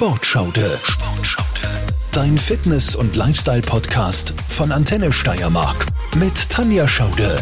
Sportschaude. 0.00 0.80
Sportschaude. 0.82 1.68
Dein 2.10 2.38
Fitness- 2.38 2.96
und 2.96 3.16
Lifestyle-Podcast 3.16 4.32
von 4.48 4.72
Antenne 4.72 5.12
Steiermark 5.12 5.84
mit 6.18 6.48
Tanja 6.48 6.88
Schaude. 6.88 7.36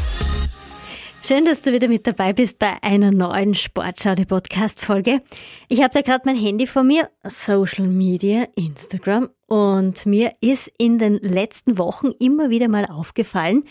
Schön, 1.22 1.44
dass 1.44 1.62
du 1.62 1.71
wieder 1.71 1.86
mit 1.86 2.04
dabei 2.08 2.32
bist 2.32 2.58
bei 2.58 2.82
einer 2.82 3.12
neuen 3.12 3.54
Sportschaude-Podcast-Folge. 3.54 5.22
Ich 5.68 5.84
habe 5.84 5.94
da 5.94 6.00
gerade 6.00 6.22
mein 6.24 6.34
Handy 6.34 6.66
vor 6.66 6.82
mir, 6.82 7.08
Social 7.22 7.86
Media, 7.86 8.48
Instagram, 8.57 9.29
und 9.46 10.04
mir 10.04 10.32
ist 10.40 10.68
in 10.79 10.98
den 10.98 11.18
letzten 11.18 11.79
Wochen 11.79 12.09
immer 12.18 12.50
wieder 12.50 12.66
mal 12.66 12.86
aufgefallen, 12.86 13.66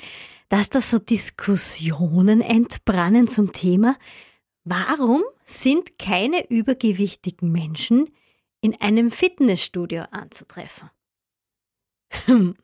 dass 0.47 0.69
da 0.69 0.79
so 0.79 0.97
Diskussionen 0.97 2.39
entbrannen 2.39 3.27
zum 3.27 3.51
Thema, 3.51 3.97
warum 4.63 5.23
sind 5.43 5.99
keine 5.99 6.49
übergewichtigen 6.49 7.51
Menschen 7.51 8.07
in 8.61 8.79
einem 8.81 9.11
Fitnessstudio 9.11 10.03
anzutreffen? 10.11 10.89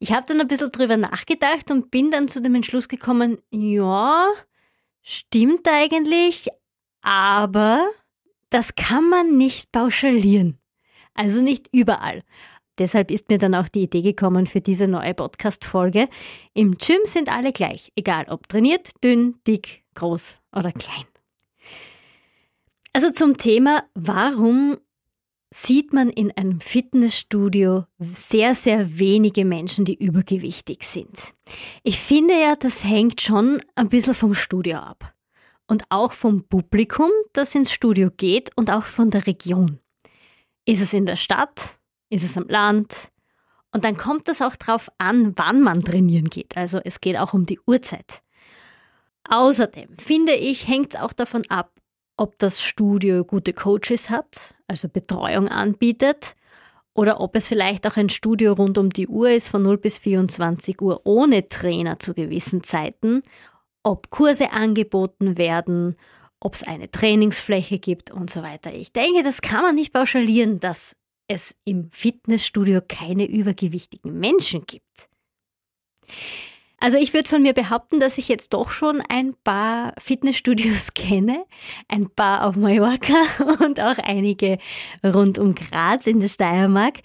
Ich 0.00 0.12
habe 0.12 0.26
dann 0.28 0.40
ein 0.40 0.46
bisschen 0.46 0.70
drüber 0.70 0.96
nachgedacht 0.96 1.72
und 1.72 1.90
bin 1.90 2.12
dann 2.12 2.28
zu 2.28 2.40
dem 2.40 2.54
Entschluss 2.54 2.86
gekommen, 2.86 3.38
ja, 3.50 4.28
stimmt 5.02 5.66
eigentlich, 5.66 6.48
aber 7.02 7.88
das 8.50 8.76
kann 8.76 9.08
man 9.08 9.36
nicht 9.36 9.72
pauschalieren. 9.72 10.58
Also 11.14 11.42
nicht 11.42 11.68
überall. 11.72 12.22
Deshalb 12.78 13.10
ist 13.10 13.28
mir 13.28 13.38
dann 13.38 13.56
auch 13.56 13.66
die 13.66 13.82
Idee 13.82 14.02
gekommen 14.02 14.46
für 14.46 14.60
diese 14.60 14.86
neue 14.86 15.14
Podcast-Folge. 15.14 16.08
Im 16.54 16.78
Gym 16.78 17.00
sind 17.02 17.28
alle 17.28 17.52
gleich, 17.52 17.92
egal 17.96 18.26
ob 18.28 18.48
trainiert, 18.48 18.90
dünn, 19.02 19.40
dick, 19.48 19.82
groß 19.96 20.40
oder 20.54 20.70
klein. 20.70 21.04
Also 22.92 23.10
zum 23.10 23.36
Thema, 23.36 23.82
warum 23.94 24.78
sieht 25.50 25.92
man 25.92 26.10
in 26.10 26.30
einem 26.32 26.60
Fitnessstudio 26.60 27.86
sehr, 28.14 28.54
sehr 28.54 28.98
wenige 28.98 29.44
Menschen, 29.44 29.84
die 29.84 29.94
übergewichtig 29.94 30.84
sind. 30.84 31.32
Ich 31.82 31.98
finde 31.98 32.34
ja, 32.34 32.56
das 32.56 32.84
hängt 32.84 33.20
schon 33.20 33.62
ein 33.74 33.88
bisschen 33.88 34.14
vom 34.14 34.34
Studio 34.34 34.78
ab. 34.78 35.14
Und 35.66 35.84
auch 35.90 36.12
vom 36.12 36.44
Publikum, 36.44 37.10
das 37.32 37.54
ins 37.54 37.72
Studio 37.72 38.10
geht 38.14 38.50
und 38.56 38.70
auch 38.70 38.84
von 38.84 39.10
der 39.10 39.26
Region. 39.26 39.80
Ist 40.64 40.80
es 40.80 40.92
in 40.92 41.06
der 41.06 41.16
Stadt? 41.16 41.78
Ist 42.10 42.24
es 42.24 42.36
am 42.36 42.48
Land? 42.48 43.10
Und 43.72 43.84
dann 43.84 43.96
kommt 43.96 44.28
es 44.28 44.40
auch 44.40 44.56
darauf 44.56 44.90
an, 44.98 45.34
wann 45.36 45.60
man 45.60 45.84
trainieren 45.84 46.30
geht. 46.30 46.56
Also 46.56 46.80
es 46.84 47.00
geht 47.00 47.18
auch 47.18 47.34
um 47.34 47.44
die 47.44 47.60
Uhrzeit. 47.66 48.22
Außerdem 49.28 49.94
finde 49.96 50.34
ich, 50.34 50.68
hängt 50.68 50.94
es 50.94 51.00
auch 51.00 51.12
davon 51.12 51.42
ab, 51.50 51.72
ob 52.16 52.38
das 52.38 52.62
Studio 52.62 53.24
gute 53.24 53.52
Coaches 53.52 54.08
hat, 54.08 54.54
also 54.68 54.88
Betreuung 54.88 55.48
anbietet, 55.48 56.36
oder 56.94 57.20
ob 57.20 57.36
es 57.36 57.46
vielleicht 57.46 57.86
auch 57.86 57.96
ein 57.96 58.08
Studio 58.08 58.54
rund 58.54 58.76
um 58.76 58.90
die 58.90 59.06
Uhr 59.06 59.30
ist, 59.30 59.48
von 59.48 59.62
0 59.62 59.78
bis 59.78 59.98
24 59.98 60.82
Uhr 60.82 61.02
ohne 61.04 61.48
Trainer 61.48 62.00
zu 62.00 62.12
gewissen 62.12 62.64
Zeiten, 62.64 63.22
ob 63.84 64.10
Kurse 64.10 64.50
angeboten 64.50 65.38
werden, 65.38 65.96
ob 66.40 66.54
es 66.54 66.64
eine 66.64 66.90
Trainingsfläche 66.90 67.78
gibt 67.78 68.10
und 68.10 68.30
so 68.30 68.42
weiter. 68.42 68.74
Ich 68.74 68.92
denke, 68.92 69.22
das 69.22 69.40
kann 69.40 69.62
man 69.62 69.76
nicht 69.76 69.92
pauschalieren, 69.92 70.58
dass 70.58 70.96
es 71.28 71.54
im 71.64 71.90
Fitnessstudio 71.92 72.80
keine 72.86 73.26
übergewichtigen 73.26 74.18
Menschen 74.18 74.66
gibt. 74.66 75.08
Also 76.80 76.96
ich 76.96 77.12
würde 77.12 77.28
von 77.28 77.42
mir 77.42 77.54
behaupten, 77.54 77.98
dass 77.98 78.18
ich 78.18 78.28
jetzt 78.28 78.54
doch 78.54 78.70
schon 78.70 79.02
ein 79.08 79.34
paar 79.42 79.94
Fitnessstudios 79.98 80.94
kenne, 80.94 81.44
ein 81.88 82.08
paar 82.08 82.46
auf 82.46 82.56
Mallorca 82.56 83.14
und 83.64 83.80
auch 83.80 83.98
einige 83.98 84.58
rund 85.04 85.38
um 85.38 85.54
Graz 85.54 86.06
in 86.06 86.20
der 86.20 86.28
Steiermark. 86.28 87.00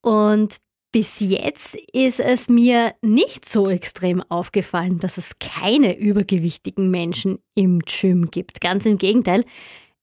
Und 0.00 0.56
bis 0.90 1.18
jetzt 1.18 1.76
ist 1.92 2.20
es 2.20 2.48
mir 2.48 2.94
nicht 3.02 3.48
so 3.48 3.68
extrem 3.68 4.22
aufgefallen, 4.22 5.00
dass 5.00 5.18
es 5.18 5.38
keine 5.38 5.98
übergewichtigen 5.98 6.90
Menschen 6.90 7.40
im 7.54 7.80
Gym 7.80 8.30
gibt. 8.30 8.60
Ganz 8.60 8.86
im 8.86 8.96
Gegenteil, 8.96 9.44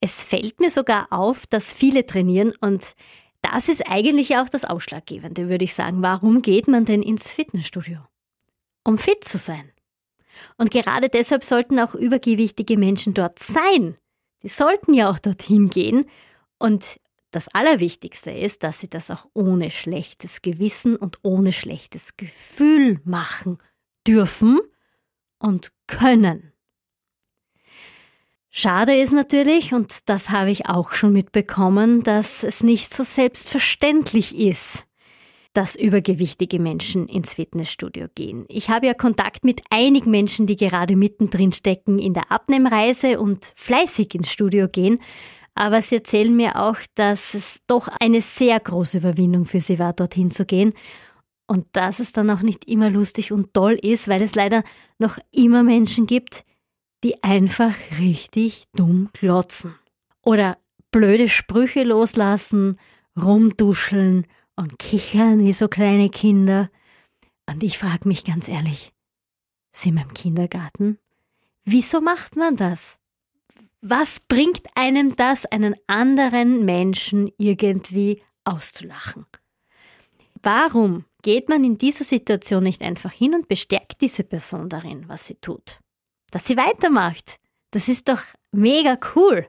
es 0.02 0.24
fällt 0.24 0.60
mir 0.60 0.70
sogar 0.70 1.08
auf, 1.12 1.48
dass 1.48 1.72
viele 1.72 2.06
trainieren 2.06 2.54
und 2.60 2.94
das 3.42 3.70
ist 3.70 3.88
eigentlich 3.88 4.38
auch 4.38 4.50
das 4.50 4.66
Ausschlaggebende, 4.66 5.50
würde 5.50 5.64
ich 5.64 5.74
sagen. 5.74 6.02
Warum 6.02 6.42
geht 6.42 6.68
man 6.68 6.86
denn 6.86 7.02
ins 7.02 7.32
Fitnessstudio? 7.32 8.00
Um 8.84 8.98
fit 8.98 9.24
zu 9.24 9.38
sein. 9.38 9.72
Und 10.58 10.72
gerade 10.72 11.10
deshalb 11.10 11.44
sollten 11.44 11.80
auch 11.80 11.94
übergewichtige 11.94 12.78
Menschen 12.78 13.14
dort 13.14 13.40
sein. 13.40 13.98
Die 14.44 14.48
sollten 14.48 14.94
ja 14.94 15.10
auch 15.10 15.20
dorthin 15.20 15.70
gehen. 15.70 16.10
Und 16.58 17.00
das 17.32 17.48
Allerwichtigste 17.50 18.32
ist, 18.32 18.64
dass 18.64 18.80
sie 18.80 18.90
das 18.90 19.12
auch 19.12 19.26
ohne 19.34 19.72
schlechtes 19.72 20.42
Gewissen 20.42 20.96
und 20.96 21.20
ohne 21.22 21.52
schlechtes 21.52 22.18
Gefühl 22.18 23.00
machen 23.04 23.58
dürfen 24.08 24.60
und 25.40 25.72
können. 25.88 26.52
Schade 28.50 29.00
ist 29.00 29.14
natürlich, 29.14 29.74
und 29.74 30.10
das 30.10 30.30
habe 30.30 30.52
ich 30.52 30.66
auch 30.66 30.92
schon 30.92 31.14
mitbekommen, 31.14 32.04
dass 32.04 32.44
es 32.44 32.64
nicht 32.64 32.94
so 32.94 33.02
selbstverständlich 33.02 34.38
ist, 34.38 34.86
dass 35.54 35.76
übergewichtige 35.76 36.60
Menschen 36.60 37.08
ins 37.08 37.34
Fitnessstudio 37.34 38.08
gehen. 38.16 38.46
Ich 38.48 38.70
habe 38.70 38.88
ja 38.88 38.94
Kontakt 38.94 39.44
mit 39.44 39.62
einigen 39.70 40.10
Menschen, 40.10 40.48
die 40.48 40.56
gerade 40.56 40.96
mittendrin 40.96 41.52
stecken 41.52 42.00
in 42.00 42.14
der 42.14 42.32
Abnehmreise 42.32 43.20
und 43.20 43.52
fleißig 43.56 44.16
ins 44.16 44.32
Studio 44.32 44.68
gehen. 44.70 45.00
Aber 45.54 45.82
sie 45.82 45.96
erzählen 45.96 46.34
mir 46.34 46.56
auch, 46.56 46.78
dass 46.96 47.34
es 47.34 47.62
doch 47.68 47.90
eine 48.00 48.22
sehr 48.22 48.60
große 48.60 49.00
Überwindung 49.00 49.46
für 49.46 49.60
sie 49.60 49.80
war, 49.80 49.92
dorthin 49.92 50.32
zu 50.32 50.46
gehen. 50.46 50.74
Und 51.48 51.68
dass 51.74 52.00
es 52.00 52.14
dann 52.14 52.30
auch 52.30 52.42
nicht 52.42 52.66
immer 52.70 52.90
lustig 52.90 53.34
und 53.34 53.54
toll 53.54 53.74
ist, 53.74 54.08
weil 54.08 54.22
es 54.22 54.36
leider 54.36 54.64
noch 55.00 55.18
immer 55.32 55.64
Menschen 55.64 56.08
gibt, 56.08 56.46
die 57.04 57.22
einfach 57.24 57.74
richtig 58.00 58.64
dumm 58.74 59.10
klotzen. 59.12 59.76
Oder 60.24 60.58
blöde 60.92 61.28
Sprüche 61.28 61.84
loslassen, 61.84 62.80
rumduscheln 63.22 64.28
und 64.56 64.80
kichern 64.80 65.40
wie 65.40 65.54
so 65.54 65.68
kleine 65.68 66.10
Kinder. 66.10 66.70
Und 67.48 67.64
ich 67.64 67.78
frage 67.78 68.08
mich 68.08 68.24
ganz 68.24 68.48
ehrlich, 68.48 68.94
sind 69.72 69.96
wir 69.96 70.04
im 70.04 70.14
Kindergarten? 70.14 71.00
Wieso 71.64 72.02
macht 72.02 72.36
man 72.36 72.56
das? 72.56 72.98
Was 73.82 74.20
bringt 74.20 74.64
einem 74.76 75.16
das, 75.16 75.46
einen 75.46 75.76
anderen 75.88 76.66
Menschen 76.66 77.32
irgendwie 77.38 78.22
auszulachen? 78.44 79.26
Warum 80.44 81.06
geht 81.22 81.50
man 81.50 81.64
in 81.64 81.78
dieser 81.78 82.04
Situation 82.04 82.64
nicht 82.64 82.82
einfach 82.82 83.12
hin 83.12 83.36
und 83.36 83.48
bestärkt 83.48 84.02
diese 84.02 84.24
Person 84.24 84.70
darin, 84.70 85.08
was 85.08 85.28
sie 85.28 85.36
tut? 85.36 85.80
Dass 86.32 86.46
sie 86.46 86.58
weitermacht. 86.58 87.38
Das 87.72 87.88
ist 87.88 88.08
doch 88.08 88.22
mega 88.52 88.98
cool. 89.16 89.48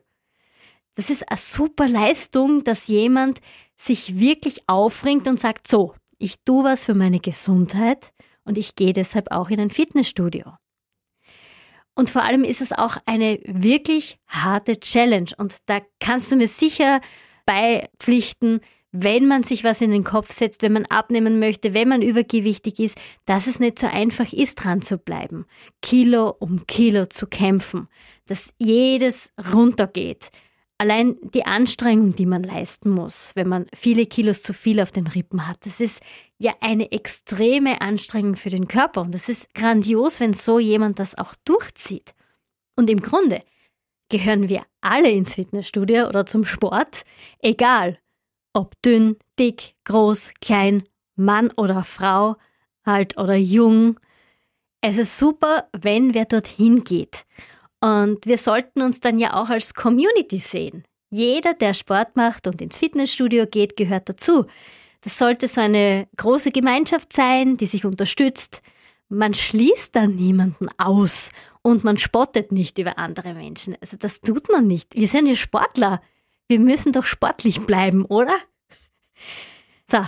Das 0.95 1.09
ist 1.11 1.29
eine 1.29 1.39
super 1.39 1.89
Leistung, 1.89 2.65
dass 2.65 2.87
jemand 2.87 3.41
sich 3.77 4.19
wirklich 4.19 4.69
aufringt 4.69 5.27
und 5.27 5.41
sagt, 5.41 5.67
so, 5.67 5.95
ich 6.19 6.43
tue 6.45 6.65
was 6.65 6.85
für 6.85 6.95
meine 6.95 7.21
Gesundheit 7.21 8.13
und 8.45 8.59
ich 8.59 8.77
gehe 8.77 8.93
deshalb 8.93 9.31
auch 9.31 9.51
in 9.51 9.61
ein 9.61 9.71
Fitnessstudio. 9.71 10.53
Und 11.95 12.11
vor 12.11 12.23
allem 12.23 12.45
ist 12.45 12.61
es 12.61 12.73
auch 12.73 12.97
eine 13.07 13.41
wirklich 13.45 14.19
harte 14.27 14.81
Challenge 14.81 15.31
und 15.37 15.55
da 15.67 15.81
kannst 16.01 16.33
du 16.33 16.37
mir 16.37 16.49
sicher 16.49 17.01
beipflichten, 17.45 18.61
wenn 18.93 19.27
man 19.27 19.43
sich 19.43 19.65
was 19.65 19.81
in 19.81 19.91
den 19.91 20.05
Kopf 20.05 20.33
setzt, 20.33 20.63
wenn 20.63 20.75
man 20.75 20.85
abnehmen 20.87 21.39
möchte, 21.39 21.73
wenn 21.75 21.89
man 21.89 22.03
übergewichtig 22.03 22.79
ist, 22.79 22.99
dass 23.25 23.47
es 23.47 23.59
nicht 23.59 23.79
so 23.79 23.87
einfach 23.87 24.33
ist, 24.33 24.57
dran 24.57 24.83
zu 24.83 24.99
bleiben. 24.99 25.47
Kilo 25.81 26.35
um 26.39 26.67
Kilo 26.67 27.07
zu 27.07 27.27
kämpfen, 27.27 27.89
dass 28.27 28.53
jedes 28.59 29.33
runtergeht, 29.53 30.31
Allein 30.83 31.17
die 31.23 31.47
Anstrengung, 31.47 32.17
die 32.17 32.27
man 32.27 32.43
leisten 32.43 32.91
muss, 32.91 33.37
wenn 33.37 33.47
man 33.47 33.67
viele 33.73 34.05
Kilos 34.05 34.43
zu 34.43 34.53
viel 34.53 34.81
auf 34.81 34.91
den 34.91 35.07
Rippen 35.07 35.47
hat, 35.47 35.65
das 35.65 35.79
ist 35.79 36.03
ja 36.39 36.55
eine 36.61 36.91
extreme 36.91 37.81
Anstrengung 37.81 38.35
für 38.35 38.51
den 38.51 38.67
Körper 38.67 39.03
und 39.03 39.15
es 39.15 39.29
ist 39.29 39.55
grandios, 39.55 40.19
wenn 40.19 40.33
so 40.33 40.59
jemand 40.59 40.99
das 40.99 41.17
auch 41.17 41.37
durchzieht. 41.45 42.15
Und 42.75 42.91
im 42.91 43.01
Grunde 43.01 43.45
gehören 44.09 44.49
wir 44.49 44.65
alle 44.81 45.13
ins 45.13 45.35
Fitnessstudio 45.35 46.09
oder 46.09 46.27
zum 46.27 46.45
Sport, 46.45 47.05
egal 47.39 48.01
ob 48.53 48.75
dünn, 48.83 49.19
dick, 49.39 49.77
groß, 49.85 50.33
klein, 50.41 50.83
Mann 51.15 51.53
oder 51.53 51.85
Frau, 51.85 52.35
alt 52.83 53.17
oder 53.19 53.37
jung. 53.37 54.01
Es 54.81 54.99
ist 54.99 55.17
super, 55.17 55.69
wenn 55.81 56.13
wer 56.13 56.25
dorthin 56.25 56.83
geht 56.83 57.25
und 57.83 58.25
wir 58.25 58.39
sollten 58.39 58.81
uns 58.81 59.01
dann 59.01 59.19
ja 59.19 59.35
auch 59.35 59.51
als 59.51 59.75
Community 59.75 60.39
sehen. 60.39 60.85
Jeder, 61.11 61.53
der 61.53 61.75
Sport 61.75 62.17
macht 62.17 62.47
und 62.47 62.63
ins 62.63 62.79
Fitnessstudio 62.79 63.47
geht, 63.47 63.77
gehört 63.77 64.09
dazu. 64.09 64.47
Das 65.01 65.19
sollte 65.19 65.49
so 65.49 65.61
eine 65.61 66.07
große 66.17 66.53
Gemeinschaft 66.53 67.13
sein, 67.13 67.57
die 67.57 67.67
sich 67.67 67.85
unterstützt. 67.85 68.63
Man 69.09 69.35
schließt 69.35 69.97
dann 69.97 70.15
niemanden 70.15 70.69
aus 70.79 71.33
und 71.63 71.83
man 71.83 71.99
spottet 71.99 72.53
nicht 72.53 72.79
über 72.79 72.99
andere 72.99 73.35
Menschen. 73.35 73.77
Also 73.81 73.97
das 73.97 74.21
tut 74.21 74.49
man 74.49 74.69
nicht. 74.69 74.95
Wir 74.95 75.09
sind 75.09 75.27
ja 75.27 75.35
Sportler. 75.35 76.01
Wir 76.47 76.61
müssen 76.61 76.93
doch 76.93 77.05
sportlich 77.05 77.61
bleiben, 77.63 78.05
oder? 78.05 78.37
So. 79.85 79.99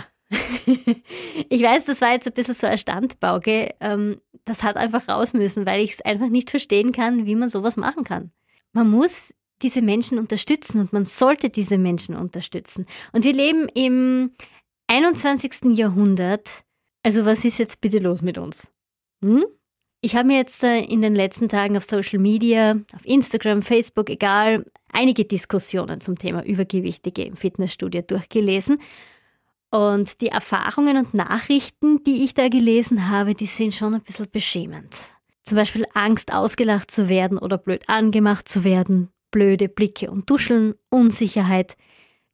ich 1.49 1.61
weiß, 1.61 1.85
das 1.85 2.01
war 2.01 2.13
jetzt 2.13 2.27
ein 2.27 2.33
bisschen 2.33 2.53
so 2.53 2.67
eine 2.67 2.77
Standbauke. 2.77 3.73
Ähm, 3.79 4.21
das 4.45 4.63
hat 4.63 4.77
einfach 4.77 5.07
raus 5.07 5.33
müssen, 5.33 5.65
weil 5.65 5.83
ich 5.83 5.93
es 5.93 6.01
einfach 6.01 6.29
nicht 6.29 6.49
verstehen 6.49 6.91
kann, 6.91 7.25
wie 7.25 7.35
man 7.35 7.49
sowas 7.49 7.77
machen 7.77 8.03
kann. 8.03 8.31
Man 8.73 8.89
muss 8.89 9.33
diese 9.61 9.81
Menschen 9.81 10.19
unterstützen 10.19 10.81
und 10.81 10.93
man 10.93 11.05
sollte 11.05 11.49
diese 11.49 11.77
Menschen 11.77 12.15
unterstützen. 12.15 12.85
Und 13.13 13.23
wir 13.23 13.33
leben 13.33 13.67
im 13.73 14.31
21. 14.87 15.77
Jahrhundert. 15.77 16.47
Also 17.03 17.25
was 17.25 17.45
ist 17.45 17.59
jetzt 17.59 17.81
bitte 17.81 17.99
los 17.99 18.21
mit 18.21 18.37
uns? 18.37 18.71
Hm? 19.23 19.45
Ich 20.01 20.15
habe 20.15 20.27
mir 20.27 20.37
jetzt 20.37 20.63
äh, 20.63 20.81
in 20.81 21.01
den 21.01 21.15
letzten 21.15 21.49
Tagen 21.49 21.77
auf 21.77 21.83
Social 21.83 22.19
Media, 22.19 22.77
auf 22.93 23.03
Instagram, 23.05 23.63
Facebook, 23.63 24.09
egal, 24.09 24.65
einige 24.91 25.25
Diskussionen 25.25 25.99
zum 25.99 26.17
Thema 26.17 26.45
Übergewichtige 26.45 27.23
im 27.23 27.35
Fitnessstudio 27.35 28.01
durchgelesen. 28.01 28.79
Und 29.75 30.21
die 30.21 30.29
Erfahrungen 30.29 30.95
und 30.95 31.13
Nachrichten, 31.13 32.01
die 32.05 32.23
ich 32.23 32.33
da 32.33 32.47
gelesen 32.47 33.09
habe, 33.09 33.35
die 33.35 33.45
sind 33.45 33.73
schon 33.73 33.93
ein 33.93 34.01
bisschen 34.01 34.31
beschämend. 34.31 34.95
Zum 35.43 35.57
Beispiel 35.57 35.85
Angst, 35.93 36.31
ausgelacht 36.31 36.91
zu 36.91 37.09
werden 37.09 37.37
oder 37.37 37.57
blöd 37.57 37.89
angemacht 37.89 38.47
zu 38.47 38.63
werden, 38.63 39.09
blöde 39.31 39.67
Blicke 39.67 40.09
und 40.09 40.29
Duscheln, 40.29 40.75
Unsicherheit, 40.89 41.75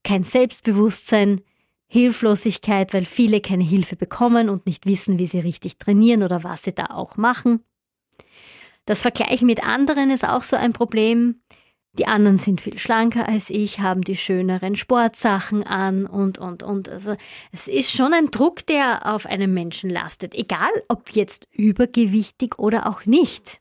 kein 0.04 0.24
Selbstbewusstsein, 0.24 1.42
Hilflosigkeit, 1.88 2.94
weil 2.94 3.06
viele 3.06 3.42
keine 3.42 3.64
Hilfe 3.64 3.96
bekommen 3.96 4.48
und 4.48 4.68
nicht 4.68 4.86
wissen, 4.86 5.18
wie 5.18 5.26
sie 5.26 5.40
richtig 5.40 5.80
trainieren 5.80 6.22
oder 6.22 6.44
was 6.44 6.62
sie 6.62 6.74
da 6.74 6.92
auch 6.92 7.18
machen. 7.18 7.64
Das 8.86 9.02
Vergleichen 9.02 9.48
mit 9.48 9.66
anderen 9.66 10.12
ist 10.12 10.28
auch 10.28 10.44
so 10.44 10.58
ein 10.58 10.74
Problem. 10.74 11.42
Die 11.98 12.08
anderen 12.08 12.38
sind 12.38 12.62
viel 12.62 12.78
schlanker 12.78 13.28
als 13.28 13.50
ich, 13.50 13.80
haben 13.80 14.02
die 14.02 14.16
schöneren 14.16 14.76
Sportsachen 14.76 15.64
an 15.64 16.06
und, 16.06 16.38
und, 16.38 16.64
und. 16.64 16.88
Also 16.88 17.16
es 17.52 17.68
ist 17.68 17.92
schon 17.92 18.14
ein 18.14 18.32
Druck, 18.32 18.66
der 18.66 19.14
auf 19.14 19.26
einem 19.26 19.54
Menschen 19.54 19.90
lastet, 19.90 20.34
egal 20.34 20.70
ob 20.88 21.10
jetzt 21.12 21.48
übergewichtig 21.52 22.58
oder 22.58 22.88
auch 22.88 23.06
nicht. 23.06 23.60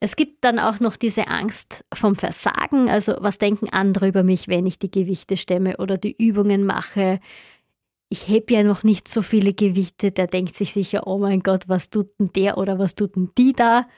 Es 0.00 0.16
gibt 0.16 0.44
dann 0.44 0.58
auch 0.58 0.80
noch 0.80 0.96
diese 0.96 1.28
Angst 1.28 1.84
vom 1.94 2.16
Versagen, 2.16 2.90
also 2.90 3.16
was 3.20 3.38
denken 3.38 3.70
andere 3.70 4.08
über 4.08 4.22
mich, 4.22 4.48
wenn 4.48 4.66
ich 4.66 4.78
die 4.78 4.90
Gewichte 4.90 5.38
stemme 5.38 5.78
oder 5.78 5.96
die 5.96 6.14
Übungen 6.14 6.66
mache 6.66 7.20
ich 8.08 8.28
heb 8.28 8.50
ja 8.50 8.62
noch 8.62 8.82
nicht 8.82 9.08
so 9.08 9.22
viele 9.22 9.52
Gewichte, 9.52 10.12
der 10.12 10.26
denkt 10.26 10.54
sich 10.56 10.72
sicher, 10.72 11.06
oh 11.06 11.18
mein 11.18 11.40
Gott, 11.40 11.64
was 11.68 11.90
tut 11.90 12.08
denn 12.18 12.30
der 12.32 12.58
oder 12.58 12.78
was 12.78 12.94
tut 12.94 13.16
denn 13.16 13.30
die 13.36 13.52
da? 13.52 13.88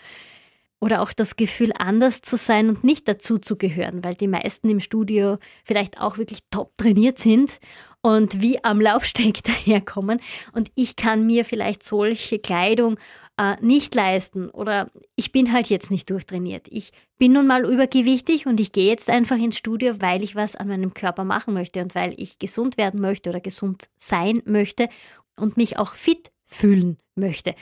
Oder 0.81 1.03
auch 1.03 1.13
das 1.13 1.35
Gefühl, 1.35 1.73
anders 1.77 2.23
zu 2.23 2.37
sein 2.37 2.69
und 2.69 2.85
nicht 2.85 3.09
dazu 3.09 3.39
zu 3.39 3.57
gehören, 3.57 4.05
weil 4.05 4.15
die 4.15 4.29
meisten 4.29 4.69
im 4.69 4.79
Studio 4.79 5.39
vielleicht 5.65 6.01
auch 6.01 6.19
wirklich 6.19 6.39
top 6.51 6.77
trainiert 6.77 7.19
sind 7.19 7.59
und 8.01 8.41
wie 8.41 8.63
am 8.63 8.81
Laufsteg 8.81 9.43
daherkommen. 9.43 10.21
Und 10.53 10.71
ich 10.75 10.97
kann 10.97 11.27
mir 11.27 11.45
vielleicht 11.45 11.83
solche 11.83 12.39
Kleidung 12.39 12.99
äh, 13.39 13.57
nicht 13.61 13.95
leisten 13.95 14.51
oder 14.51 14.91
ich 15.17 15.33
bin 15.33 15.53
halt 15.53 15.69
jetzt 15.69 15.91
nicht 15.91 16.11
durchtrainiert. 16.11 16.67
Ich 16.71 16.93
bin 17.19 17.33
nun 17.33 17.47
mal 17.47 17.65
übergewichtig 17.65 18.47
und 18.47 18.61
ich 18.61 18.73
gehe 18.73 18.89
jetzt 18.89 19.09
einfach 19.09 19.37
ins 19.37 19.59
Studio, 19.59 20.01
weil 20.01 20.23
ich 20.23 20.37
was 20.37 20.57
an 20.57 20.69
meinem 20.69 20.95
Körper 20.95 21.25
machen 21.25 21.55
möchte 21.55 21.81
und 21.81 21.95
weil 21.95 22.15
ich 22.17 22.39
gesund 22.39 22.77
werden 22.77 23.01
möchte 23.01 23.31
oder 23.31 23.41
gesund 23.41 23.89
sein 23.99 24.43
möchte 24.45 24.89
und 25.37 25.57
mich 25.57 25.79
auch 25.79 25.95
fit 25.95 26.31
fühlen 26.47 26.99
möchte. 27.15 27.55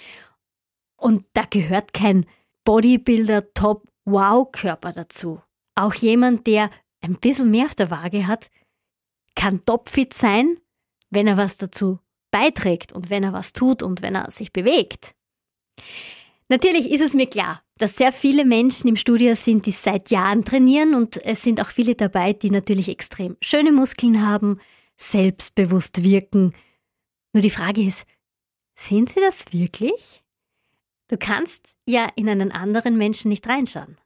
Und 0.97 1.25
da 1.35 1.43
gehört 1.49 1.93
kein 1.93 2.27
Bodybuilder 2.67 3.55
Top 3.55 3.89
Wow 4.05 4.51
Körper 4.53 4.93
dazu. 4.93 5.41
Auch 5.75 5.95
jemand, 5.95 6.47
der 6.47 6.71
ein 7.01 7.15
bisschen 7.15 7.51
mehr 7.51 7.67
auf 7.67 7.75
der 7.75 7.91
Waage 7.91 8.27
hat, 8.27 8.51
kann 9.35 9.65
topfit 9.65 10.13
sein, 10.13 10.59
wenn 11.09 11.27
er 11.27 11.37
was 11.37 11.57
dazu 11.57 12.01
beiträgt 12.31 12.93
und 12.93 13.09
wenn 13.09 13.23
er 13.23 13.33
was 13.33 13.53
tut 13.53 13.83
und 13.83 14.03
wenn 14.03 14.17
er 14.17 14.31
sich 14.31 14.53
bewegt. 14.53 15.15
Natürlich 16.49 16.91
ist 16.91 17.01
es 17.01 17.15
mir 17.15 17.29
klar, 17.29 17.63
dass 17.79 17.97
sehr 17.97 18.13
viele 18.13 18.45
Menschen 18.45 18.89
im 18.89 18.97
Studio 18.97 19.35
sind, 19.35 19.67
die 19.67 19.73
seit 19.73 20.11
Jahren 20.11 20.45
trainieren 20.45 20.95
und 20.95 21.25
es 21.25 21.43
sind 21.43 21.61
auch 21.61 21.71
viele 21.71 21.95
dabei, 21.95 22.33
die 22.33 22.51
natürlich 22.51 22.89
extrem 22.89 23.37
schöne 23.41 23.73
Muskeln 23.73 24.27
haben, 24.27 24.61
selbstbewusst 24.97 26.03
wirken. 26.03 26.53
Nur 27.33 27.43
die 27.43 27.51
Frage 27.51 27.83
ist, 27.83 28.07
sind 28.77 29.11
sie 29.11 29.21
das 29.21 29.45
wirklich? 29.53 30.25
Du 31.09 31.17
kannst 31.17 31.77
ja 31.87 32.09
in 32.17 32.29
einen 32.29 32.53
anderen 32.53 32.97
Menschen 32.97 33.29
nicht 33.29 33.47
reinschauen. 33.47 33.97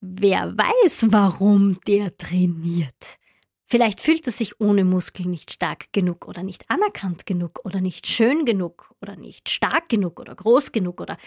Wer 0.00 0.56
weiß, 0.56 1.06
warum 1.08 1.78
der 1.86 2.16
trainiert? 2.16 3.18
Vielleicht 3.66 4.00
fühlt 4.00 4.26
er 4.26 4.32
sich 4.32 4.60
ohne 4.60 4.84
Muskeln 4.84 5.30
nicht 5.30 5.52
stark 5.52 5.92
genug 5.92 6.26
oder 6.26 6.42
nicht 6.42 6.68
anerkannt 6.70 7.26
genug 7.26 7.60
oder 7.64 7.80
nicht 7.80 8.06
schön 8.06 8.44
genug 8.44 8.92
oder 9.00 9.14
nicht 9.14 9.48
stark 9.48 9.88
genug 9.88 10.18
oder 10.18 10.34
groß 10.34 10.72
genug 10.72 11.00
oder 11.00 11.18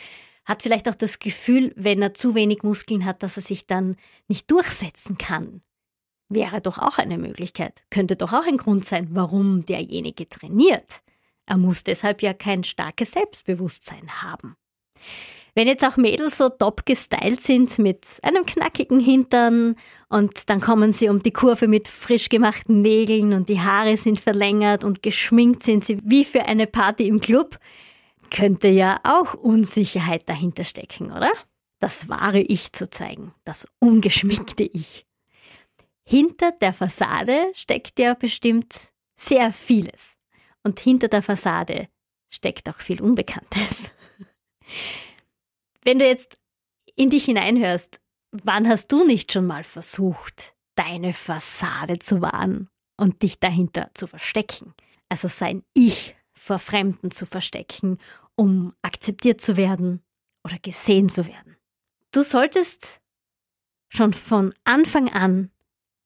hat 0.44 0.62
vielleicht 0.62 0.90
auch 0.90 0.96
das 0.96 1.20
Gefühl, 1.20 1.72
wenn 1.78 2.02
er 2.02 2.14
zu 2.14 2.36
wenig 2.36 2.64
Muskeln 2.64 3.06
hat, 3.06 3.24
dass 3.24 3.38
er 3.38 3.44
sich 3.44 3.66
dann 3.66 3.96
nicht 4.28 4.52
durchsetzen 4.52 5.18
kann. 5.18 5.62
Wäre 6.28 6.60
doch 6.60 6.80
auch 6.80 6.98
eine 6.98 7.18
Möglichkeit, 7.18 7.84
könnte 7.90 8.16
doch 8.16 8.34
auch 8.34 8.46
ein 8.46 8.58
Grund 8.58 8.86
sein, 8.86 9.10
warum 9.12 9.66
derjenige 9.66 10.28
trainiert. 10.28 11.02
Er 11.46 11.58
muss 11.58 11.84
deshalb 11.84 12.22
ja 12.22 12.34
kein 12.34 12.64
starkes 12.64 13.12
Selbstbewusstsein 13.12 14.22
haben. 14.22 14.56
Wenn 15.56 15.68
jetzt 15.68 15.86
auch 15.86 15.98
Mädels 15.98 16.40
so 16.40 16.50
top 16.50 16.86
gestylt 16.86 17.40
sind 17.40 17.78
mit 17.78 18.08
einem 18.24 18.44
knackigen 18.46 19.00
Hintern 19.00 19.76
und 20.10 20.50
dann 20.50 20.60
kommen 20.60 20.94
sie 20.94 21.10
um 21.10 21.22
die 21.22 21.32
Kurve 21.32 21.68
mit 21.68 21.88
frisch 21.88 22.30
gemachten 22.30 22.82
Nägeln 22.82 23.34
und 23.34 23.50
die 23.50 23.62
Haare 23.62 23.96
sind 23.98 24.20
verlängert 24.20 24.84
und 24.84 25.04
geschminkt 25.04 25.62
sind 25.62 25.86
sie 25.86 26.00
wie 26.04 26.26
für 26.26 26.46
eine 26.46 26.66
Party 26.66 27.08
im 27.08 27.20
Club, 27.20 27.60
könnte 28.32 28.68
ja 28.68 29.00
auch 29.04 29.36
Unsicherheit 29.36 30.28
dahinter 30.28 30.64
stecken, 30.64 31.12
oder? 31.12 31.32
Das 31.80 32.10
wahre 32.10 32.40
Ich 32.40 32.74
zu 32.74 32.90
zeigen, 32.90 33.34
das 33.44 33.68
ungeschminkte 33.80 34.64
Ich. 34.64 35.06
Hinter 36.04 36.52
der 36.52 36.74
Fassade 36.74 37.52
steckt 37.54 38.00
ja 38.00 38.16
bestimmt 38.16 38.92
sehr 39.16 39.52
vieles. 39.52 40.18
Und 40.64 40.80
hinter 40.80 41.10
der 41.10 41.22
Fassade 41.22 41.90
steckt 42.30 42.68
auch 42.70 42.80
viel 42.80 43.02
Unbekanntes. 43.02 43.94
Wenn 45.84 46.00
du 46.00 46.06
jetzt 46.06 46.38
in 46.96 47.10
dich 47.10 47.26
hineinhörst, 47.26 48.00
wann 48.32 48.68
hast 48.68 48.92
du 48.92 49.04
nicht 49.06 49.32
schon 49.32 49.46
mal 49.46 49.64
versucht, 49.64 50.56
deine 50.76 51.14
Fassade 51.14 52.00
zu 52.00 52.22
wahren 52.22 52.70
und 52.98 53.22
dich 53.22 53.40
dahinter 53.40 53.92
zu 53.94 54.08
verstecken? 54.08 54.74
Also 55.10 55.28
sein 55.28 55.64
Ich 55.74 56.16
vor 56.34 56.60
Fremden 56.60 57.12
zu 57.12 57.26
verstecken, 57.26 58.00
um 58.36 58.74
akzeptiert 58.82 59.42
zu 59.42 59.58
werden 59.58 60.04
oder 60.44 60.58
gesehen 60.60 61.10
zu 61.10 61.28
werden. 61.28 61.58
Du 62.12 62.24
solltest 62.24 63.02
schon 63.90 64.14
von 64.14 64.54
Anfang 64.64 65.10
an 65.10 65.52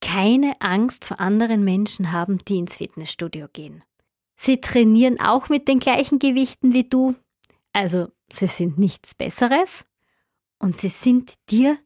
keine 0.01 0.59
Angst 0.61 1.05
vor 1.05 1.19
anderen 1.19 1.63
Menschen 1.63 2.11
haben, 2.11 2.37
die 2.45 2.57
ins 2.57 2.77
Fitnessstudio 2.77 3.47
gehen. 3.51 3.83
Sie 4.35 4.61
trainieren 4.61 5.19
auch 5.19 5.49
mit 5.49 5.67
den 5.67 5.79
gleichen 5.79 6.19
Gewichten 6.19 6.73
wie 6.73 6.83
du, 6.83 7.15
also 7.73 8.11
sie 8.31 8.47
sind 8.47 8.77
nichts 8.77 9.15
Besseres 9.15 9.85
und 10.59 10.75
sie 10.75 10.89
sind 10.89 11.33
dir 11.49 11.77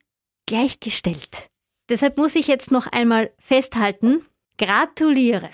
gleichgestellt. 0.45 1.49
Deshalb 1.89 2.17
muss 2.17 2.35
ich 2.35 2.47
jetzt 2.47 2.71
noch 2.71 2.87
einmal 2.87 3.33
festhalten, 3.39 4.25
gratuliere, 4.57 5.49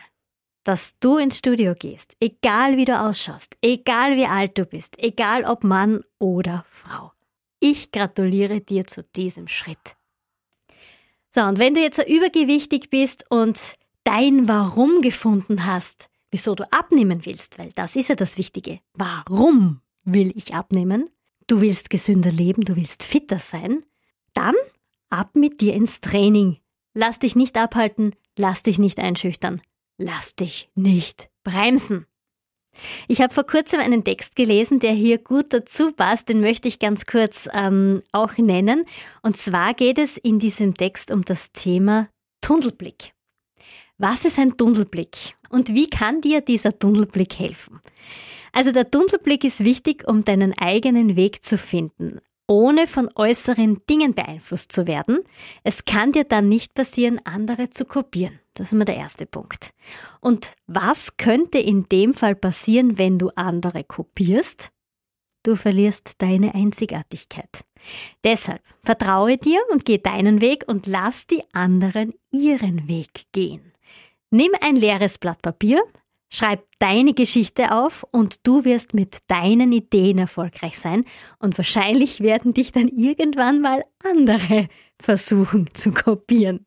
dass 0.63 0.99
du 0.99 1.17
ins 1.17 1.37
Studio 1.37 1.73
gehst, 1.73 2.15
egal 2.19 2.77
wie 2.77 2.85
du 2.85 2.99
ausschaust, 2.99 3.57
egal 3.61 4.17
wie 4.17 4.25
alt 4.25 4.57
du 4.57 4.65
bist, 4.65 4.99
egal 4.99 5.45
ob 5.45 5.63
Mann 5.63 6.03
oder 6.19 6.65
Frau. 6.69 7.11
Ich 7.59 7.91
gratuliere 7.91 8.61
dir 8.61 8.85
zu 8.85 9.03
diesem 9.03 9.47
Schritt. 9.47 9.95
So, 11.33 11.41
und 11.41 11.59
wenn 11.59 11.73
du 11.73 11.81
jetzt 11.81 11.99
übergewichtig 11.99 12.89
bist 12.89 13.25
und 13.29 13.59
dein 14.03 14.47
Warum 14.47 15.01
gefunden 15.01 15.65
hast, 15.65 16.09
wieso 16.31 16.55
du 16.55 16.71
abnehmen 16.71 17.25
willst, 17.25 17.57
weil 17.57 17.71
das 17.73 17.95
ist 17.95 18.09
ja 18.09 18.15
das 18.15 18.37
Wichtige. 18.37 18.79
Warum 18.93 19.81
will 20.07 20.31
ich 20.35 20.55
abnehmen, 20.55 21.09
du 21.47 21.61
willst 21.61 21.89
gesünder 21.89 22.31
leben, 22.31 22.63
du 22.63 22.75
willst 22.75 23.03
fitter 23.03 23.39
sein, 23.39 23.83
dann 24.33 24.55
ab 25.09 25.31
mit 25.35 25.61
dir 25.61 25.73
ins 25.73 26.01
Training. 26.01 26.57
Lass 26.93 27.19
dich 27.19 27.35
nicht 27.35 27.57
abhalten, 27.57 28.15
lass 28.37 28.63
dich 28.63 28.79
nicht 28.79 28.99
einschüchtern, 28.99 29.61
lass 29.97 30.35
dich 30.35 30.71
nicht 30.75 31.29
bremsen. 31.43 32.05
Ich 33.07 33.21
habe 33.21 33.33
vor 33.33 33.45
kurzem 33.45 33.79
einen 33.79 34.03
Text 34.03 34.35
gelesen, 34.35 34.79
der 34.79 34.91
hier 34.91 35.17
gut 35.17 35.51
dazu 35.51 35.91
passt, 35.91 36.29
den 36.29 36.41
möchte 36.41 36.67
ich 36.67 36.79
ganz 36.79 37.05
kurz 37.05 37.49
ähm, 37.53 38.03
auch 38.11 38.37
nennen. 38.37 38.85
Und 39.23 39.37
zwar 39.37 39.73
geht 39.73 39.97
es 39.97 40.17
in 40.17 40.39
diesem 40.39 40.75
Text 40.75 41.11
um 41.11 41.23
das 41.23 41.51
Thema 41.51 42.07
Tunnelblick. 42.41 43.13
Was 43.97 44.25
ist 44.25 44.37
ein 44.37 44.57
Tunnelblick 44.57 45.35
und 45.49 45.69
wie 45.73 45.89
kann 45.89 46.21
dir 46.21 46.41
dieser 46.41 46.77
Tunnelblick 46.77 47.39
helfen? 47.39 47.81
Also 48.53 48.71
der 48.71 48.89
Tunnelblick 48.89 49.43
ist 49.43 49.63
wichtig, 49.63 50.07
um 50.07 50.23
deinen 50.23 50.53
eigenen 50.57 51.15
Weg 51.15 51.43
zu 51.43 51.57
finden. 51.57 52.19
ohne 52.47 52.87
von 52.87 53.09
äußeren 53.13 53.81
Dingen 53.89 54.13
beeinflusst 54.13 54.71
zu 54.71 54.87
werden. 54.87 55.19
Es 55.63 55.83
kann 55.85 56.13
dir 56.13 56.23
dann 56.23 56.47
nicht 56.47 56.73
passieren, 56.73 57.19
andere 57.25 57.69
zu 57.69 57.85
kopieren. 57.85 58.39
Das 58.53 58.67
ist 58.67 58.73
immer 58.73 58.85
der 58.85 58.95
erste 58.95 59.25
Punkt. 59.25 59.73
Und 60.21 60.53
was 60.65 61.17
könnte 61.17 61.59
in 61.59 61.89
dem 61.89 62.13
Fall 62.13 62.35
passieren, 62.35 62.97
wenn 62.97 63.19
du 63.19 63.29
andere 63.35 63.83
kopierst? 63.83 64.71
Du 65.43 65.55
verlierst 65.55 66.13
deine 66.19 66.55
Einzigartigkeit. 66.55 67.65
Deshalb 68.23 68.61
vertraue 68.83 69.37
dir 69.37 69.59
und 69.71 69.85
geh 69.85 69.97
deinen 69.97 70.41
Weg 70.41 70.63
und 70.67 70.87
lass 70.87 71.27
die 71.27 71.43
anderen 71.53 72.13
ihren 72.31 72.87
Weg 72.87 73.25
gehen. 73.33 73.73
Nimm 74.29 74.51
ein 74.61 74.75
leeres 74.75 75.17
Blatt 75.17 75.41
Papier, 75.41 75.81
Schreib 76.29 76.65
deine 76.79 77.13
Geschichte 77.13 77.71
auf 77.71 78.05
und 78.11 78.45
du 78.45 78.65
wirst 78.65 78.93
mit 78.93 79.19
deinen 79.27 79.71
Ideen 79.71 80.17
erfolgreich 80.17 80.77
sein 80.77 81.05
und 81.39 81.57
wahrscheinlich 81.57 82.19
werden 82.19 82.53
dich 82.53 82.71
dann 82.71 82.89
irgendwann 82.89 83.61
mal 83.61 83.85
andere 84.03 84.67
versuchen 84.99 85.69
zu 85.73 85.91
kopieren. 85.91 86.65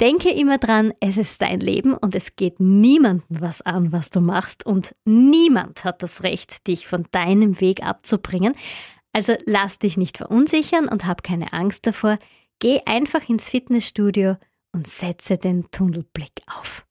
Denke 0.00 0.30
immer 0.30 0.58
dran, 0.58 0.92
es 1.00 1.16
ist 1.16 1.40
dein 1.40 1.60
Leben 1.60 1.94
und 1.94 2.14
es 2.14 2.36
geht 2.36 2.60
niemandem 2.60 3.40
was 3.40 3.62
an, 3.62 3.92
was 3.92 4.10
du 4.10 4.20
machst 4.20 4.66
und 4.66 4.94
niemand 5.06 5.84
hat 5.84 6.02
das 6.02 6.22
Recht, 6.22 6.66
dich 6.66 6.86
von 6.86 7.06
deinem 7.12 7.60
Weg 7.62 7.82
abzubringen. 7.82 8.54
Also 9.14 9.34
lass 9.46 9.78
dich 9.78 9.96
nicht 9.96 10.18
verunsichern 10.18 10.86
und 10.88 11.06
hab 11.06 11.22
keine 11.22 11.54
Angst 11.54 11.86
davor. 11.86 12.18
Geh 12.58 12.80
einfach 12.84 13.26
ins 13.26 13.48
Fitnessstudio 13.48 14.36
und 14.72 14.86
setze 14.86 15.38
den 15.38 15.70
Tunnelblick 15.70 16.42
auf. 16.46 16.85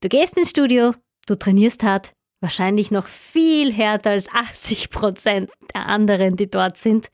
Du 0.00 0.08
gehst 0.08 0.36
ins 0.36 0.50
Studio, 0.50 0.94
du 1.26 1.34
trainierst 1.34 1.82
hart, 1.82 2.12
wahrscheinlich 2.40 2.90
noch 2.90 3.06
viel 3.06 3.72
härter 3.72 4.10
als 4.10 4.28
80 4.28 4.90
Prozent 4.90 5.50
der 5.74 5.86
anderen, 5.86 6.36
die 6.36 6.48
dort 6.48 6.76
sind. 6.76 7.08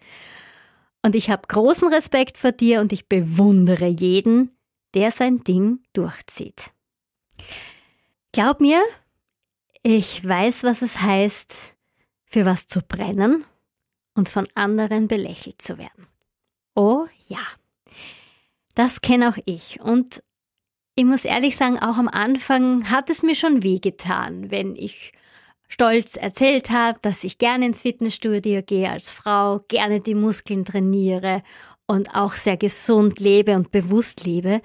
Und 1.03 1.15
ich 1.15 1.31
habe 1.31 1.43
großen 1.47 1.93
Respekt 1.93 2.37
vor 2.37 2.53
dir 2.53 2.81
und 2.81 2.93
ich 2.93 3.09
bewundere 3.09 3.87
jeden, 3.87 4.57
der 4.95 5.11
sein 5.13 5.43
Ding 5.45 5.81
durchzieht. 5.93 6.73
Glaub 8.33 8.61
mir, 8.61 8.83
ich 9.83 10.27
weiß, 10.27 10.63
was 10.65 10.83
es 10.83 11.01
heißt, 11.01 11.77
für 12.27 12.45
was 12.45 12.67
zu 12.67 12.81
brennen 12.83 13.45
und 14.15 14.29
von 14.29 14.47
anderen 14.55 15.09
belächelt 15.09 15.63
zu 15.63 15.79
werden. 15.79 16.07
Oh 16.75 17.07
ja, 17.29 17.45
das 18.75 19.01
kenne 19.01 19.31
auch 19.31 19.39
ich 19.47 19.81
und 19.81 20.23
ich 20.95 21.05
muss 21.05 21.25
ehrlich 21.25 21.57
sagen, 21.57 21.79
auch 21.79 21.97
am 21.97 22.09
Anfang 22.09 22.91
hat 22.91 23.11
es 23.11 23.23
mir 23.23 23.35
schon 23.35 23.63
wehgetan, 23.63 24.51
wenn 24.51 24.77
ich 24.77 25.13
stolz 25.69 26.17
erzählt 26.17 26.71
habe, 26.71 26.99
dass 27.01 27.25
ich 27.25 27.39
gerne 27.39 27.67
ins 27.67 27.83
Fitnessstudio 27.83 28.63
gehe 28.63 28.91
als 28.91 29.11
Frau, 29.11 29.61
gerne 29.69 30.01
die 30.01 30.15
Muskeln 30.15 30.65
trainiere 30.65 31.43
und 31.87 32.15
auch 32.15 32.35
sehr 32.35 32.57
gesund 32.57 33.21
lebe 33.21 33.55
und 33.55 33.71
bewusst 33.71 34.25
lebe. 34.25 34.61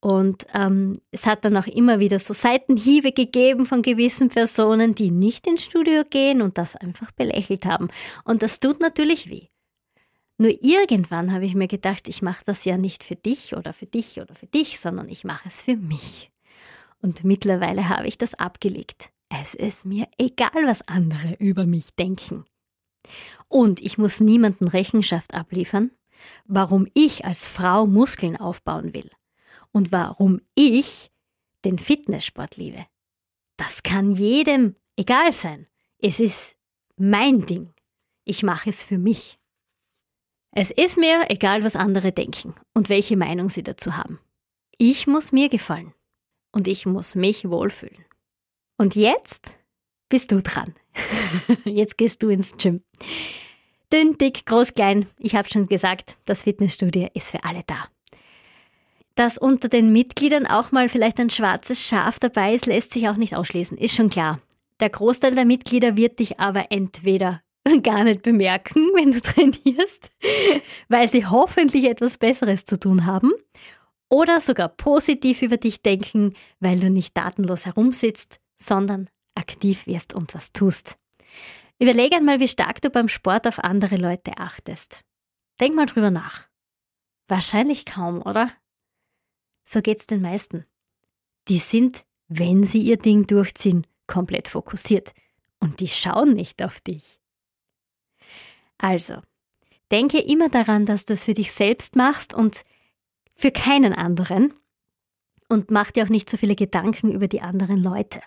Und 0.00 0.46
ähm, 0.52 0.94
es 1.10 1.26
hat 1.26 1.44
dann 1.44 1.56
auch 1.56 1.66
immer 1.66 2.00
wieder 2.00 2.18
so 2.18 2.34
Seitenhiebe 2.34 3.12
gegeben 3.12 3.66
von 3.66 3.82
gewissen 3.82 4.28
Personen, 4.28 4.94
die 4.94 5.10
nicht 5.10 5.46
ins 5.46 5.62
Studio 5.62 6.02
gehen 6.08 6.42
und 6.42 6.58
das 6.58 6.76
einfach 6.76 7.12
belächelt 7.12 7.66
haben. 7.66 7.88
Und 8.24 8.42
das 8.42 8.58
tut 8.58 8.80
natürlich 8.80 9.30
weh. 9.30 9.51
Nur 10.42 10.60
irgendwann 10.60 11.32
habe 11.32 11.46
ich 11.46 11.54
mir 11.54 11.68
gedacht, 11.68 12.08
ich 12.08 12.20
mache 12.20 12.42
das 12.44 12.64
ja 12.64 12.76
nicht 12.76 13.04
für 13.04 13.14
dich 13.14 13.54
oder 13.54 13.72
für 13.72 13.86
dich 13.86 14.20
oder 14.20 14.34
für 14.34 14.48
dich, 14.48 14.80
sondern 14.80 15.08
ich 15.08 15.22
mache 15.22 15.46
es 15.46 15.62
für 15.62 15.76
mich. 15.76 16.32
Und 17.00 17.22
mittlerweile 17.22 17.88
habe 17.88 18.08
ich 18.08 18.18
das 18.18 18.34
abgelegt. 18.34 19.12
Es 19.28 19.54
ist 19.54 19.86
mir 19.86 20.08
egal, 20.18 20.66
was 20.66 20.88
andere 20.88 21.36
über 21.38 21.64
mich 21.64 21.94
denken. 21.94 22.44
Und 23.46 23.80
ich 23.80 23.98
muss 23.98 24.18
niemanden 24.18 24.66
Rechenschaft 24.66 25.32
abliefern, 25.32 25.92
warum 26.44 26.88
ich 26.92 27.24
als 27.24 27.46
Frau 27.46 27.86
Muskeln 27.86 28.36
aufbauen 28.36 28.94
will 28.94 29.12
und 29.70 29.92
warum 29.92 30.40
ich 30.56 31.12
den 31.64 31.78
Fitnesssport 31.78 32.56
liebe. 32.56 32.84
Das 33.56 33.84
kann 33.84 34.10
jedem 34.10 34.74
egal 34.96 35.30
sein. 35.30 35.68
Es 35.98 36.18
ist 36.18 36.56
mein 36.96 37.46
Ding. 37.46 37.72
Ich 38.24 38.42
mache 38.42 38.70
es 38.70 38.82
für 38.82 38.98
mich. 38.98 39.38
Es 40.54 40.70
ist 40.70 40.98
mir 40.98 41.30
egal, 41.30 41.64
was 41.64 41.76
andere 41.76 42.12
denken 42.12 42.54
und 42.74 42.90
welche 42.90 43.16
Meinung 43.16 43.48
sie 43.48 43.62
dazu 43.62 43.96
haben. 43.96 44.20
Ich 44.76 45.06
muss 45.06 45.32
mir 45.32 45.48
gefallen 45.48 45.94
und 46.52 46.68
ich 46.68 46.84
muss 46.84 47.14
mich 47.14 47.48
wohlfühlen. 47.48 48.04
Und 48.76 48.94
jetzt 48.94 49.56
bist 50.10 50.30
du 50.30 50.42
dran. 50.42 50.74
jetzt 51.64 51.96
gehst 51.96 52.22
du 52.22 52.28
ins 52.28 52.54
Gym. 52.58 52.82
Dünn, 53.90 54.18
dick, 54.18 54.44
groß, 54.44 54.74
klein. 54.74 55.06
Ich 55.18 55.34
habe 55.34 55.48
schon 55.48 55.66
gesagt, 55.68 56.18
das 56.26 56.42
Fitnessstudio 56.42 57.08
ist 57.14 57.30
für 57.30 57.44
alle 57.44 57.62
da. 57.66 57.88
Dass 59.14 59.38
unter 59.38 59.70
den 59.70 59.90
Mitgliedern 59.90 60.46
auch 60.46 60.70
mal 60.70 60.90
vielleicht 60.90 61.18
ein 61.18 61.30
schwarzes 61.30 61.82
Schaf 61.82 62.18
dabei 62.18 62.54
ist, 62.54 62.66
lässt 62.66 62.92
sich 62.92 63.08
auch 63.08 63.16
nicht 63.16 63.36
ausschließen, 63.36 63.78
ist 63.78 63.94
schon 63.94 64.10
klar. 64.10 64.38
Der 64.80 64.90
Großteil 64.90 65.34
der 65.34 65.44
Mitglieder 65.46 65.96
wird 65.96 66.18
dich 66.18 66.40
aber 66.40 66.72
entweder 66.72 67.40
gar 67.82 68.04
nicht 68.04 68.22
bemerken, 68.22 68.90
wenn 68.94 69.12
du 69.12 69.20
trainierst, 69.22 70.10
weil 70.88 71.08
sie 71.08 71.26
hoffentlich 71.26 71.84
etwas 71.84 72.18
Besseres 72.18 72.64
zu 72.64 72.78
tun 72.78 73.06
haben 73.06 73.32
oder 74.08 74.40
sogar 74.40 74.68
positiv 74.68 75.42
über 75.42 75.56
dich 75.56 75.82
denken, 75.82 76.34
weil 76.60 76.80
du 76.80 76.90
nicht 76.90 77.16
datenlos 77.16 77.66
herumsitzt, 77.66 78.40
sondern 78.58 79.08
aktiv 79.34 79.86
wirst 79.86 80.14
und 80.14 80.34
was 80.34 80.52
tust. 80.52 80.98
Überlege 81.78 82.16
einmal, 82.16 82.38
wie 82.38 82.48
stark 82.48 82.80
du 82.80 82.90
beim 82.90 83.08
Sport 83.08 83.46
auf 83.46 83.58
andere 83.58 83.96
Leute 83.96 84.36
achtest. 84.36 85.02
Denk 85.60 85.74
mal 85.74 85.86
drüber 85.86 86.10
nach. 86.10 86.48
Wahrscheinlich 87.28 87.86
kaum, 87.86 88.20
oder? 88.20 88.50
So 89.64 89.80
geht's 89.80 90.06
den 90.06 90.20
meisten. 90.20 90.66
Die 91.48 91.58
sind, 91.58 92.04
wenn 92.28 92.62
sie 92.62 92.82
ihr 92.82 92.98
Ding 92.98 93.26
durchziehen, 93.26 93.86
komplett 94.06 94.48
fokussiert 94.48 95.12
und 95.58 95.80
die 95.80 95.88
schauen 95.88 96.34
nicht 96.34 96.62
auf 96.62 96.80
dich. 96.80 97.21
Also, 98.82 99.14
denke 99.92 100.18
immer 100.18 100.48
daran, 100.48 100.86
dass 100.86 101.06
du 101.06 101.12
es 101.12 101.24
für 101.24 101.34
dich 101.34 101.52
selbst 101.52 101.94
machst 101.94 102.34
und 102.34 102.62
für 103.36 103.52
keinen 103.52 103.94
anderen 103.94 104.52
und 105.48 105.70
mach 105.70 105.92
dir 105.92 106.04
auch 106.04 106.08
nicht 106.08 106.28
so 106.28 106.36
viele 106.36 106.56
Gedanken 106.56 107.12
über 107.12 107.28
die 107.28 107.42
anderen 107.42 107.80
Leute. 107.80 108.20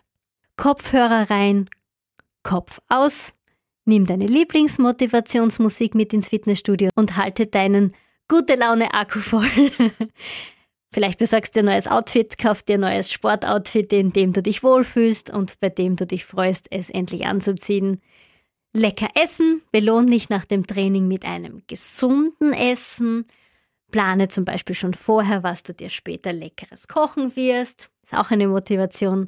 Kopfhörer 0.55 1.29
rein, 1.29 1.69
Kopf 2.43 2.79
aus, 2.87 3.33
nimm 3.83 4.05
deine 4.05 4.27
Lieblingsmotivationsmusik 4.27 5.93
mit 5.93 6.13
ins 6.13 6.29
Fitnessstudio 6.29 6.89
und 6.95 7.17
halte 7.17 7.47
deinen 7.47 7.93
gute 8.29 8.55
Laune 8.55 8.93
Akku 8.93 9.19
voll. 9.19 9.49
Vielleicht 10.93 11.19
besorgst 11.19 11.53
du 11.53 11.59
dir 11.59 11.63
ein 11.63 11.73
neues 11.73 11.89
Outfit, 11.89 12.37
kauf 12.37 12.63
dir 12.63 12.75
ein 12.75 12.81
neues 12.81 13.11
Sportoutfit, 13.11 13.91
in 13.91 14.13
dem 14.13 14.31
du 14.31 14.41
dich 14.41 14.63
wohlfühlst 14.63 15.29
und 15.29 15.59
bei 15.59 15.67
dem 15.67 15.97
du 15.97 16.05
dich 16.07 16.23
freust, 16.23 16.67
es 16.69 16.89
endlich 16.89 17.25
anzuziehen. 17.25 18.01
Lecker 18.75 19.07
essen, 19.15 19.61
belohn 19.71 20.07
dich 20.07 20.27
nach 20.27 20.43
dem 20.43 20.67
Training 20.67 21.07
mit 21.07 21.23
einem 21.23 21.63
gesunden 21.65 22.51
Essen. 22.51 23.25
Plane 23.89 24.27
zum 24.27 24.43
Beispiel 24.43 24.75
schon 24.75 24.93
vorher, 24.93 25.43
was 25.43 25.63
du 25.63 25.73
dir 25.73 25.89
später 25.89 26.33
leckeres 26.33 26.89
kochen 26.89 27.37
wirst. 27.37 27.89
Ist 28.03 28.13
auch 28.13 28.31
eine 28.31 28.49
Motivation. 28.49 29.27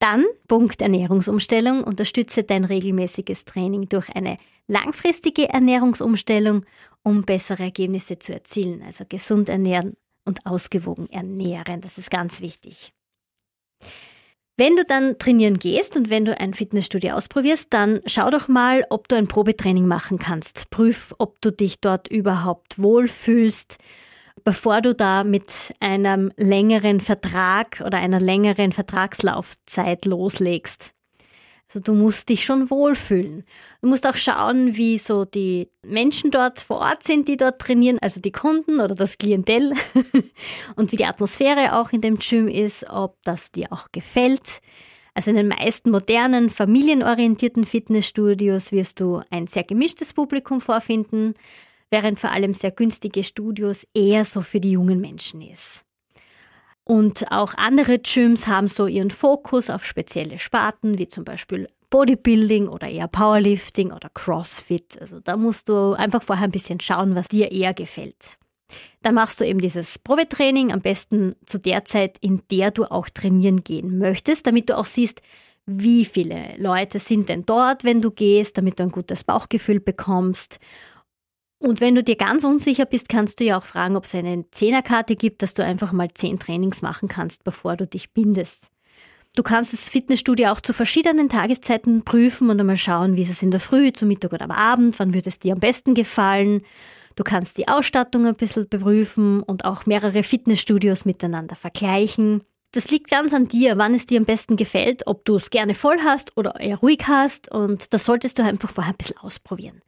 Dann 0.00 0.26
Punkt 0.48 0.82
Ernährungsumstellung. 0.82 1.82
Unterstütze 1.82 2.44
dein 2.44 2.64
regelmäßiges 2.64 3.46
Training 3.46 3.88
durch 3.88 4.10
eine 4.10 4.36
langfristige 4.66 5.48
Ernährungsumstellung, 5.48 6.66
um 7.02 7.22
bessere 7.22 7.62
Ergebnisse 7.62 8.18
zu 8.18 8.34
erzielen. 8.34 8.82
Also 8.82 9.06
gesund 9.08 9.48
ernähren 9.48 9.96
und 10.26 10.44
ausgewogen 10.44 11.08
ernähren. 11.10 11.80
Das 11.80 11.96
ist 11.96 12.10
ganz 12.10 12.42
wichtig. 12.42 12.92
Wenn 14.56 14.76
du 14.76 14.84
dann 14.84 15.18
trainieren 15.18 15.58
gehst 15.58 15.96
und 15.96 16.10
wenn 16.10 16.24
du 16.24 16.38
ein 16.38 16.54
Fitnessstudio 16.54 17.14
ausprobierst, 17.14 17.72
dann 17.72 18.02
schau 18.06 18.30
doch 18.30 18.46
mal, 18.46 18.86
ob 18.88 19.08
du 19.08 19.16
ein 19.16 19.26
Probetraining 19.26 19.86
machen 19.86 20.20
kannst. 20.20 20.70
Prüf, 20.70 21.12
ob 21.18 21.40
du 21.40 21.50
dich 21.50 21.80
dort 21.80 22.06
überhaupt 22.06 22.80
wohlfühlst, 22.80 23.78
bevor 24.44 24.80
du 24.80 24.94
da 24.94 25.24
mit 25.24 25.50
einem 25.80 26.30
längeren 26.36 27.00
Vertrag 27.00 27.82
oder 27.84 27.98
einer 27.98 28.20
längeren 28.20 28.70
Vertragslaufzeit 28.70 30.04
loslegst. 30.04 30.94
Also 31.68 31.80
du 31.80 31.94
musst 31.94 32.28
dich 32.28 32.44
schon 32.44 32.70
wohlfühlen. 32.70 33.44
Du 33.80 33.88
musst 33.88 34.06
auch 34.06 34.16
schauen, 34.16 34.76
wie 34.76 34.98
so 34.98 35.24
die 35.24 35.70
Menschen 35.82 36.30
dort 36.30 36.60
vor 36.60 36.78
Ort 36.78 37.02
sind, 37.02 37.26
die 37.26 37.36
dort 37.36 37.60
trainieren, 37.60 37.98
also 38.00 38.20
die 38.20 38.32
Kunden 38.32 38.80
oder 38.80 38.94
das 38.94 39.18
Klientel 39.18 39.72
und 40.76 40.92
wie 40.92 40.96
die 40.96 41.06
Atmosphäre 41.06 41.74
auch 41.74 41.92
in 41.92 42.00
dem 42.00 42.18
Gym 42.18 42.48
ist, 42.48 42.88
ob 42.88 43.16
das 43.24 43.50
dir 43.50 43.72
auch 43.72 43.88
gefällt. 43.92 44.60
Also 45.14 45.30
in 45.30 45.36
den 45.36 45.48
meisten 45.48 45.90
modernen, 45.90 46.50
familienorientierten 46.50 47.64
Fitnessstudios 47.64 48.72
wirst 48.72 49.00
du 49.00 49.22
ein 49.30 49.46
sehr 49.46 49.64
gemischtes 49.64 50.12
Publikum 50.12 50.60
vorfinden, 50.60 51.34
während 51.90 52.18
vor 52.18 52.30
allem 52.30 52.52
sehr 52.54 52.72
günstige 52.72 53.22
Studios 53.22 53.86
eher 53.94 54.24
so 54.24 54.42
für 54.42 54.60
die 54.60 54.72
jungen 54.72 55.00
Menschen 55.00 55.40
ist. 55.40 55.84
Und 56.84 57.30
auch 57.32 57.54
andere 57.54 57.98
Gyms 57.98 58.46
haben 58.46 58.66
so 58.66 58.86
ihren 58.86 59.10
Fokus 59.10 59.70
auf 59.70 59.84
spezielle 59.84 60.38
Sparten, 60.38 60.98
wie 60.98 61.08
zum 61.08 61.24
Beispiel 61.24 61.68
Bodybuilding 61.88 62.68
oder 62.68 62.88
eher 62.88 63.08
Powerlifting 63.08 63.92
oder 63.92 64.10
CrossFit. 64.10 65.00
Also 65.00 65.20
da 65.20 65.36
musst 65.36 65.68
du 65.68 65.92
einfach 65.92 66.22
vorher 66.22 66.44
ein 66.44 66.50
bisschen 66.50 66.80
schauen, 66.80 67.14
was 67.14 67.28
dir 67.28 67.52
eher 67.52 67.72
gefällt. 67.72 68.36
Dann 69.02 69.14
machst 69.14 69.40
du 69.40 69.46
eben 69.46 69.60
dieses 69.60 69.98
Probetraining, 69.98 70.72
am 70.72 70.80
besten 70.80 71.36
zu 71.46 71.58
der 71.58 71.84
Zeit, 71.84 72.18
in 72.20 72.42
der 72.50 72.70
du 72.70 72.84
auch 72.84 73.08
trainieren 73.08 73.62
gehen 73.62 73.98
möchtest, 73.98 74.46
damit 74.46 74.68
du 74.68 74.76
auch 74.76 74.86
siehst, 74.86 75.22
wie 75.66 76.04
viele 76.04 76.54
Leute 76.58 76.98
sind 76.98 77.28
denn 77.28 77.46
dort, 77.46 77.84
wenn 77.84 78.02
du 78.02 78.10
gehst, 78.10 78.58
damit 78.58 78.78
du 78.78 78.82
ein 78.82 78.90
gutes 78.90 79.24
Bauchgefühl 79.24 79.80
bekommst. 79.80 80.58
Und 81.64 81.80
wenn 81.80 81.94
du 81.94 82.02
dir 82.02 82.16
ganz 82.16 82.44
unsicher 82.44 82.84
bist, 82.84 83.08
kannst 83.08 83.40
du 83.40 83.44
ja 83.44 83.56
auch 83.56 83.64
fragen, 83.64 83.96
ob 83.96 84.04
es 84.04 84.14
eine 84.14 84.44
Zehnerkarte 84.50 85.16
gibt, 85.16 85.40
dass 85.40 85.54
du 85.54 85.64
einfach 85.64 85.92
mal 85.92 86.10
zehn 86.12 86.38
Trainings 86.38 86.82
machen 86.82 87.08
kannst, 87.08 87.42
bevor 87.42 87.74
du 87.76 87.86
dich 87.86 88.12
bindest. 88.12 88.68
Du 89.34 89.42
kannst 89.42 89.72
das 89.72 89.88
Fitnessstudio 89.88 90.50
auch 90.50 90.60
zu 90.60 90.74
verschiedenen 90.74 91.30
Tageszeiten 91.30 92.04
prüfen 92.04 92.50
und 92.50 92.60
einmal 92.60 92.76
schauen, 92.76 93.16
wie 93.16 93.22
ist 93.22 93.30
es 93.30 93.42
in 93.42 93.50
der 93.50 93.60
Früh, 93.60 93.94
zu 93.94 94.04
Mittag 94.04 94.34
oder 94.34 94.44
am 94.44 94.50
Abend, 94.50 94.98
wann 94.98 95.14
würde 95.14 95.30
es 95.30 95.38
dir 95.38 95.54
am 95.54 95.58
besten 95.58 95.94
gefallen. 95.94 96.60
Du 97.16 97.24
kannst 97.24 97.56
die 97.56 97.66
Ausstattung 97.66 98.26
ein 98.26 98.34
bisschen 98.34 98.68
beprüfen 98.68 99.42
und 99.42 99.64
auch 99.64 99.86
mehrere 99.86 100.22
Fitnessstudios 100.22 101.06
miteinander 101.06 101.56
vergleichen. 101.56 102.42
Das 102.72 102.90
liegt 102.90 103.08
ganz 103.08 103.32
an 103.32 103.48
dir, 103.48 103.78
wann 103.78 103.94
es 103.94 104.04
dir 104.04 104.18
am 104.18 104.26
besten 104.26 104.56
gefällt, 104.56 105.06
ob 105.06 105.24
du 105.24 105.36
es 105.36 105.48
gerne 105.48 105.72
voll 105.72 105.96
hast 106.04 106.36
oder 106.36 106.60
eher 106.60 106.76
ruhig 106.76 107.04
hast 107.06 107.50
und 107.50 107.94
das 107.94 108.04
solltest 108.04 108.38
du 108.38 108.42
einfach 108.44 108.70
vorher 108.70 108.92
ein 108.92 108.98
bisschen 108.98 109.16
ausprobieren. 109.16 109.80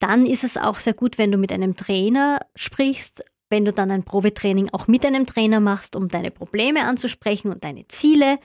Dann 0.00 0.26
ist 0.26 0.44
es 0.44 0.56
auch 0.56 0.78
sehr 0.78 0.94
gut, 0.94 1.18
wenn 1.18 1.30
du 1.30 1.38
mit 1.38 1.52
einem 1.52 1.76
Trainer 1.76 2.40
sprichst, 2.56 3.22
wenn 3.50 3.64
du 3.64 3.72
dann 3.72 3.90
ein 3.90 4.02
Probetraining 4.02 4.70
auch 4.72 4.88
mit 4.88 5.04
einem 5.04 5.26
Trainer 5.26 5.60
machst, 5.60 5.94
um 5.94 6.08
deine 6.08 6.30
Probleme 6.30 6.84
anzusprechen 6.84 7.52
und 7.52 7.62
deine 7.64 7.86
Ziele. 7.88 8.38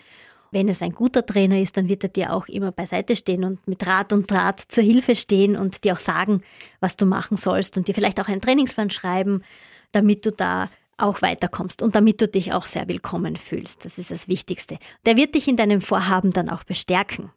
Wenn 0.52 0.68
es 0.68 0.82
ein 0.82 0.92
guter 0.92 1.26
Trainer 1.26 1.60
ist, 1.60 1.78
dann 1.78 1.88
wird 1.88 2.04
er 2.04 2.10
dir 2.10 2.34
auch 2.34 2.48
immer 2.48 2.72
beiseite 2.72 3.16
stehen 3.16 3.44
und 3.44 3.68
mit 3.68 3.86
Rat 3.86 4.14
und 4.14 4.30
Draht 4.30 4.60
zur 4.60 4.84
Hilfe 4.84 5.16
stehen 5.16 5.56
und 5.56 5.84
dir 5.84 5.94
auch 5.94 6.00
sagen, 6.00 6.42
was 6.80 6.98
du 6.98 7.06
machen 7.06 7.38
sollst 7.38 7.78
und 7.78 7.88
dir 7.88 7.96
vielleicht 7.96 8.20
auch 8.20 8.28
einen 8.28 8.42
Trainingsplan 8.42 8.90
schreiben, 8.90 9.44
damit 9.92 10.26
du 10.26 10.32
da 10.32 10.70
auch 10.98 11.22
weiterkommst 11.22 11.82
und 11.82 11.96
damit 11.96 12.22
du 12.22 12.28
dich 12.28 12.54
auch 12.54 12.68
sehr 12.68 12.88
willkommen 12.88 13.36
fühlst. 13.36 13.86
Das 13.86 13.98
ist 13.98 14.12
das 14.12 14.28
Wichtigste. 14.28 14.78
Der 15.06 15.18
wird 15.18 15.36
dich 15.36 15.48
in 15.48 15.58
deinem 15.58 15.82
Vorhaben 15.82 16.32
dann 16.32 16.50
auch 16.50 16.64
bestärken. 16.64 17.32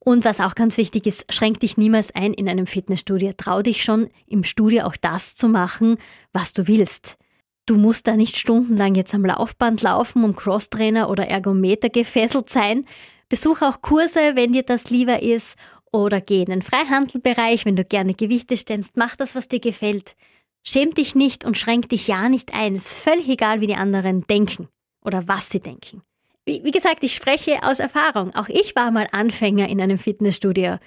Und 0.00 0.24
was 0.24 0.40
auch 0.40 0.54
ganz 0.54 0.76
wichtig 0.76 1.06
ist, 1.06 1.32
schränk 1.32 1.60
dich 1.60 1.76
niemals 1.76 2.14
ein 2.14 2.32
in 2.32 2.48
einem 2.48 2.66
Fitnessstudio. 2.66 3.32
Trau 3.36 3.62
dich 3.62 3.82
schon 3.82 4.08
im 4.26 4.44
Studio 4.44 4.84
auch 4.84 4.96
das 4.96 5.34
zu 5.34 5.48
machen, 5.48 5.98
was 6.32 6.52
du 6.52 6.66
willst. 6.68 7.18
Du 7.66 7.76
musst 7.76 8.06
da 8.06 8.16
nicht 8.16 8.36
stundenlang 8.36 8.94
jetzt 8.94 9.14
am 9.14 9.24
Laufband 9.24 9.82
laufen, 9.82 10.24
um 10.24 10.34
Crosstrainer 10.34 11.10
oder 11.10 11.26
Ergometer 11.26 11.90
gefesselt 11.90 12.48
sein. 12.48 12.86
Besuch 13.28 13.60
auch 13.60 13.82
Kurse, 13.82 14.36
wenn 14.36 14.52
dir 14.52 14.62
das 14.62 14.88
lieber 14.88 15.22
ist, 15.22 15.56
oder 15.92 16.20
geh 16.20 16.40
in 16.40 16.50
den 16.50 16.62
Freihandelbereich, 16.62 17.64
wenn 17.64 17.76
du 17.76 17.84
gerne 17.84 18.14
Gewichte 18.14 18.56
stemmst. 18.56 18.96
Mach 18.96 19.16
das, 19.16 19.34
was 19.34 19.48
dir 19.48 19.60
gefällt. 19.60 20.16
Schäm 20.64 20.94
dich 20.94 21.14
nicht 21.14 21.44
und 21.44 21.56
schränk 21.56 21.88
dich 21.88 22.08
ja 22.08 22.28
nicht 22.28 22.54
ein. 22.54 22.74
Es 22.74 22.86
ist 22.86 22.92
völlig 22.92 23.28
egal, 23.28 23.60
wie 23.60 23.66
die 23.66 23.74
anderen 23.74 24.26
denken 24.26 24.68
oder 25.04 25.28
was 25.28 25.50
sie 25.50 25.60
denken. 25.60 26.02
Wie, 26.48 26.64
wie 26.64 26.70
gesagt, 26.70 27.04
ich 27.04 27.14
spreche 27.14 27.62
aus 27.62 27.78
Erfahrung. 27.78 28.34
Auch 28.34 28.48
ich 28.48 28.74
war 28.74 28.90
mal 28.90 29.06
Anfänger 29.12 29.68
in 29.68 29.82
einem 29.82 29.98
Fitnessstudio 29.98 30.78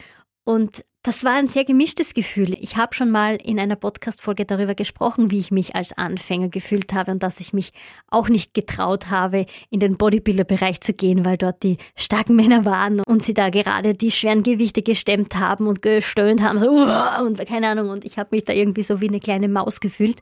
und 0.43 0.83
das 1.03 1.23
war 1.23 1.33
ein 1.33 1.47
sehr 1.47 1.65
gemischtes 1.65 2.13
Gefühl. 2.13 2.55
Ich 2.59 2.77
habe 2.77 2.93
schon 2.93 3.09
mal 3.09 3.35
in 3.35 3.59
einer 3.59 3.75
Podcast-Folge 3.75 4.45
darüber 4.45 4.75
gesprochen, 4.75 5.31
wie 5.31 5.39
ich 5.39 5.49
mich 5.49 5.75
als 5.75 5.97
Anfänger 5.97 6.49
gefühlt 6.49 6.93
habe 6.93 7.11
und 7.11 7.23
dass 7.23 7.39
ich 7.39 7.53
mich 7.53 7.73
auch 8.07 8.29
nicht 8.29 8.53
getraut 8.53 9.09
habe, 9.09 9.47
in 9.71 9.79
den 9.79 9.97
Bodybuilder-Bereich 9.97 10.79
zu 10.81 10.93
gehen, 10.93 11.25
weil 11.25 11.37
dort 11.37 11.63
die 11.63 11.77
starken 11.95 12.35
Männer 12.35 12.65
waren 12.65 13.01
und 13.07 13.23
sie 13.23 13.33
da 13.33 13.49
gerade 13.49 13.95
die 13.95 14.11
schweren 14.11 14.43
Gewichte 14.43 14.83
gestemmt 14.83 15.33
haben 15.39 15.65
und 15.65 15.81
gestöhnt 15.81 16.43
haben, 16.43 16.59
so 16.59 16.69
und 16.69 17.43
keine 17.47 17.69
Ahnung. 17.69 17.89
Und 17.89 18.05
ich 18.05 18.19
habe 18.19 18.29
mich 18.35 18.45
da 18.45 18.53
irgendwie 18.53 18.83
so 18.83 19.01
wie 19.01 19.07
eine 19.07 19.19
kleine 19.19 19.47
Maus 19.47 19.79
gefühlt. 19.79 20.19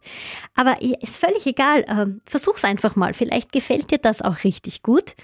Aber 0.56 0.82
ist 0.82 1.18
völlig 1.18 1.46
egal. 1.46 1.84
Ähm, 1.90 2.22
versuch's 2.26 2.64
einfach 2.64 2.96
mal. 2.96 3.14
Vielleicht 3.14 3.52
gefällt 3.52 3.92
dir 3.92 3.98
das 3.98 4.22
auch 4.22 4.46
richtig 4.46 4.82
gut. 4.82 5.16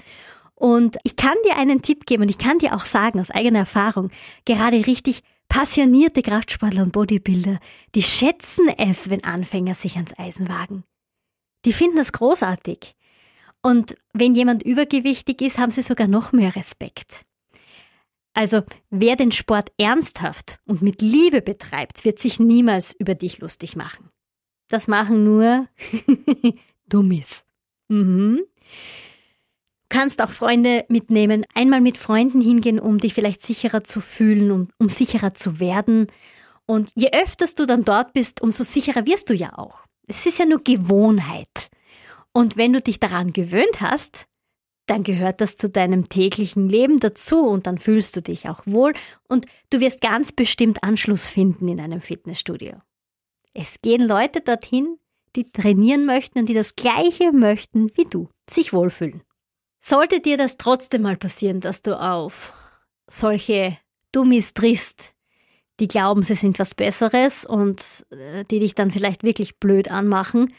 Und 0.56 0.98
ich 1.04 1.18
kann 1.18 1.36
dir 1.46 1.58
einen 1.58 1.82
Tipp 1.82 2.06
geben 2.06 2.24
und 2.24 2.30
ich 2.30 2.38
kann 2.38 2.60
dir 2.60 2.76
auch 2.76 2.86
sagen 2.86 3.20
aus 3.20 3.30
eigener 3.30 3.60
Erfahrung, 3.60 4.10
gerade 4.46 4.88
richtig 4.88 5.22
passionierte 5.50 6.22
Kraftsportler 6.22 6.84
und 6.84 6.94
Bodybuilder, 6.94 7.60
die 7.94 8.02
schätzen 8.02 8.70
es, 8.70 9.10
wenn 9.10 9.24
Anfänger 9.24 9.74
sich 9.74 9.96
ans 9.96 10.18
Eisen 10.18 10.50
wagen. 10.50 10.84
Die 11.66 11.74
finden 11.74 11.98
es 11.98 12.14
großartig. 12.14 12.96
Und 13.62 13.96
wenn 14.14 14.36
jemand 14.36 14.64
übergewichtig 14.64 15.42
ist, 15.42 15.58
haben 15.58 15.72
sie 15.72 15.82
sogar 15.82 16.08
noch 16.08 16.32
mehr 16.32 16.56
Respekt. 16.56 17.26
Also 18.34 18.64
wer 18.90 19.16
den 19.16 19.32
Sport 19.32 19.72
ernsthaft 19.78 20.60
und 20.66 20.82
mit 20.82 21.02
Liebe 21.02 21.42
betreibt, 21.42 22.06
wird 22.06 22.20
sich 22.20 22.40
niemals 22.40 22.94
über 22.94 23.16
dich 23.16 23.40
lustig 23.40 23.76
machen. 23.76 24.10
Das 24.68 24.88
machen 24.88 25.24
nur 25.24 25.68
Dummies. 26.88 27.46
Mhm 27.88 28.42
kannst 29.90 30.22
auch 30.22 30.32
Freunde 30.32 30.86
mitnehmen, 30.90 31.46
einmal 31.54 31.82
mit 31.82 31.98
Freunden 31.98 32.42
hingehen, 32.42 32.80
um 32.80 32.98
dich 32.98 33.14
vielleicht 33.14 33.46
sicherer 33.46 33.84
zu 33.84 34.02
fühlen, 34.02 34.52
um, 34.52 34.70
um 34.78 34.90
sicherer 34.90 35.34
zu 35.34 35.60
werden. 35.60 36.08
Und 36.66 36.92
je 36.96 37.12
öfters 37.12 37.56
du 37.56 37.66
dann 37.66 37.86
dort 37.86 38.14
bist, 38.14 38.42
umso 38.42 38.64
sicherer 38.64 39.06
wirst 39.06 39.30
du 39.30 39.34
ja 39.34 39.58
auch. 39.58 39.86
Es 40.08 40.26
ist 40.26 40.40
ja 40.40 40.46
nur 40.46 40.64
Gewohnheit. 40.64 41.70
Und 42.32 42.58
wenn 42.58 42.74
du 42.74 42.82
dich 42.82 43.00
daran 43.00 43.34
gewöhnt 43.34 43.82
hast, 43.82 44.28
dann 44.88 45.04
gehört 45.04 45.42
das 45.42 45.58
zu 45.58 45.70
deinem 45.70 46.10
täglichen 46.10 46.70
Leben 46.70 47.00
dazu 47.00 47.40
und 47.42 47.66
dann 47.66 47.80
fühlst 47.80 48.16
du 48.16 48.22
dich 48.22 48.50
auch 48.50 48.62
wohl 48.66 48.94
und 49.28 49.46
du 49.70 49.80
wirst 49.80 50.02
ganz 50.02 50.32
bestimmt 50.32 50.84
Anschluss 50.84 51.28
finden 51.28 51.68
in 51.68 51.80
einem 51.80 52.02
Fitnessstudio. 52.02 52.74
Es 53.54 53.82
gehen 53.82 54.06
Leute 54.06 54.42
dorthin, 54.42 54.98
die 55.36 55.52
trainieren 55.52 56.06
möchten 56.06 56.40
und 56.40 56.50
die 56.50 56.54
das 56.54 56.76
Gleiche 56.76 57.32
möchten 57.32 57.96
wie 57.98 58.06
du, 58.06 58.30
sich 58.50 58.74
wohlfühlen. 58.74 59.24
Sollte 59.88 60.20
dir 60.20 60.36
das 60.36 60.58
trotzdem 60.58 61.04
mal 61.04 61.16
passieren, 61.16 61.60
dass 61.60 61.84
du 61.84 62.00
auf 62.00 62.54
solche 63.08 63.78
Dummies 64.12 64.56
triffst, 64.56 65.14
die 65.80 65.88
glauben, 65.88 66.24
sie 66.24 66.34
sind 66.34 66.58
was 66.58 66.74
Besseres 66.74 67.46
und 67.46 68.04
äh, 68.10 68.46
die 68.46 68.60
dich 68.60 68.74
dann 68.74 68.90
vielleicht 68.90 69.22
wirklich 69.22 69.60
blöd 69.60 69.92
anmachen, 69.92 70.52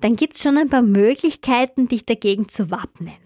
dann 0.00 0.16
gibt 0.16 0.36
es 0.36 0.42
schon 0.42 0.58
ein 0.58 0.68
paar 0.68 0.82
Möglichkeiten, 0.82 1.88
dich 1.88 2.04
dagegen 2.04 2.46
zu 2.50 2.70
wappnen. 2.70 3.16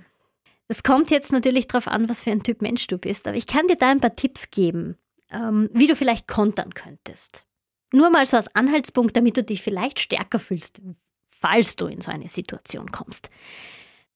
Es 0.69 0.85
kommt 0.85 1.11
jetzt 1.11 1.33
natürlich 1.33 1.67
darauf 1.67 1.89
an, 1.89 2.09
was 2.09 2.23
für 2.23 2.31
ein 2.31 2.45
Typ 2.45 2.63
Mensch 2.63 2.87
du 2.87 2.97
bist, 2.97 3.27
aber 3.27 3.37
ich 3.37 3.49
kann 3.49 3.67
dir 3.67 3.77
da 3.77 3.91
ein 3.91 4.01
paar 4.01 4.15
Tipps 4.15 4.53
geben, 4.53 4.99
ähm, 5.33 5.69
wie 5.73 5.89
du 5.89 5.97
vielleicht 5.97 6.29
kontern 6.29 6.75
könntest. 6.75 7.45
Nur 7.93 8.11
mal 8.11 8.25
so 8.25 8.37
als 8.37 8.55
Anhaltspunkt, 8.55 9.17
damit 9.17 9.37
du 9.37 9.43
dich 9.43 9.63
vielleicht 9.63 9.99
stärker 9.99 10.39
fühlst, 10.39 10.81
falls 11.33 11.75
du 11.75 11.87
in 11.87 12.01
so 12.01 12.13
eine 12.13 12.29
Situation 12.29 12.93
kommst. 12.93 13.31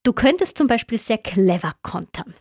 Du 0.03 0.13
könntest 0.13 0.59
zum 0.59 0.67
Beispiel 0.67 0.99
sehr 0.99 1.19
clever 1.19 1.75
kontern. 1.83 2.35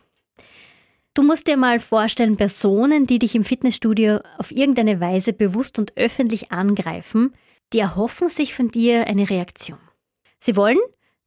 Du 1.14 1.22
musst 1.22 1.46
dir 1.46 1.56
mal 1.56 1.78
vorstellen, 1.78 2.36
Personen, 2.36 3.06
die 3.06 3.18
dich 3.18 3.34
im 3.34 3.44
Fitnessstudio 3.44 4.20
auf 4.38 4.50
irgendeine 4.50 4.98
Weise 4.98 5.32
bewusst 5.32 5.78
und 5.78 5.96
öffentlich 5.96 6.50
angreifen, 6.50 7.34
die 7.72 7.80
erhoffen 7.80 8.28
sich 8.28 8.54
von 8.54 8.70
dir 8.70 9.06
eine 9.06 9.28
Reaktion. 9.28 9.78
Sie 10.40 10.56
wollen, 10.56 10.78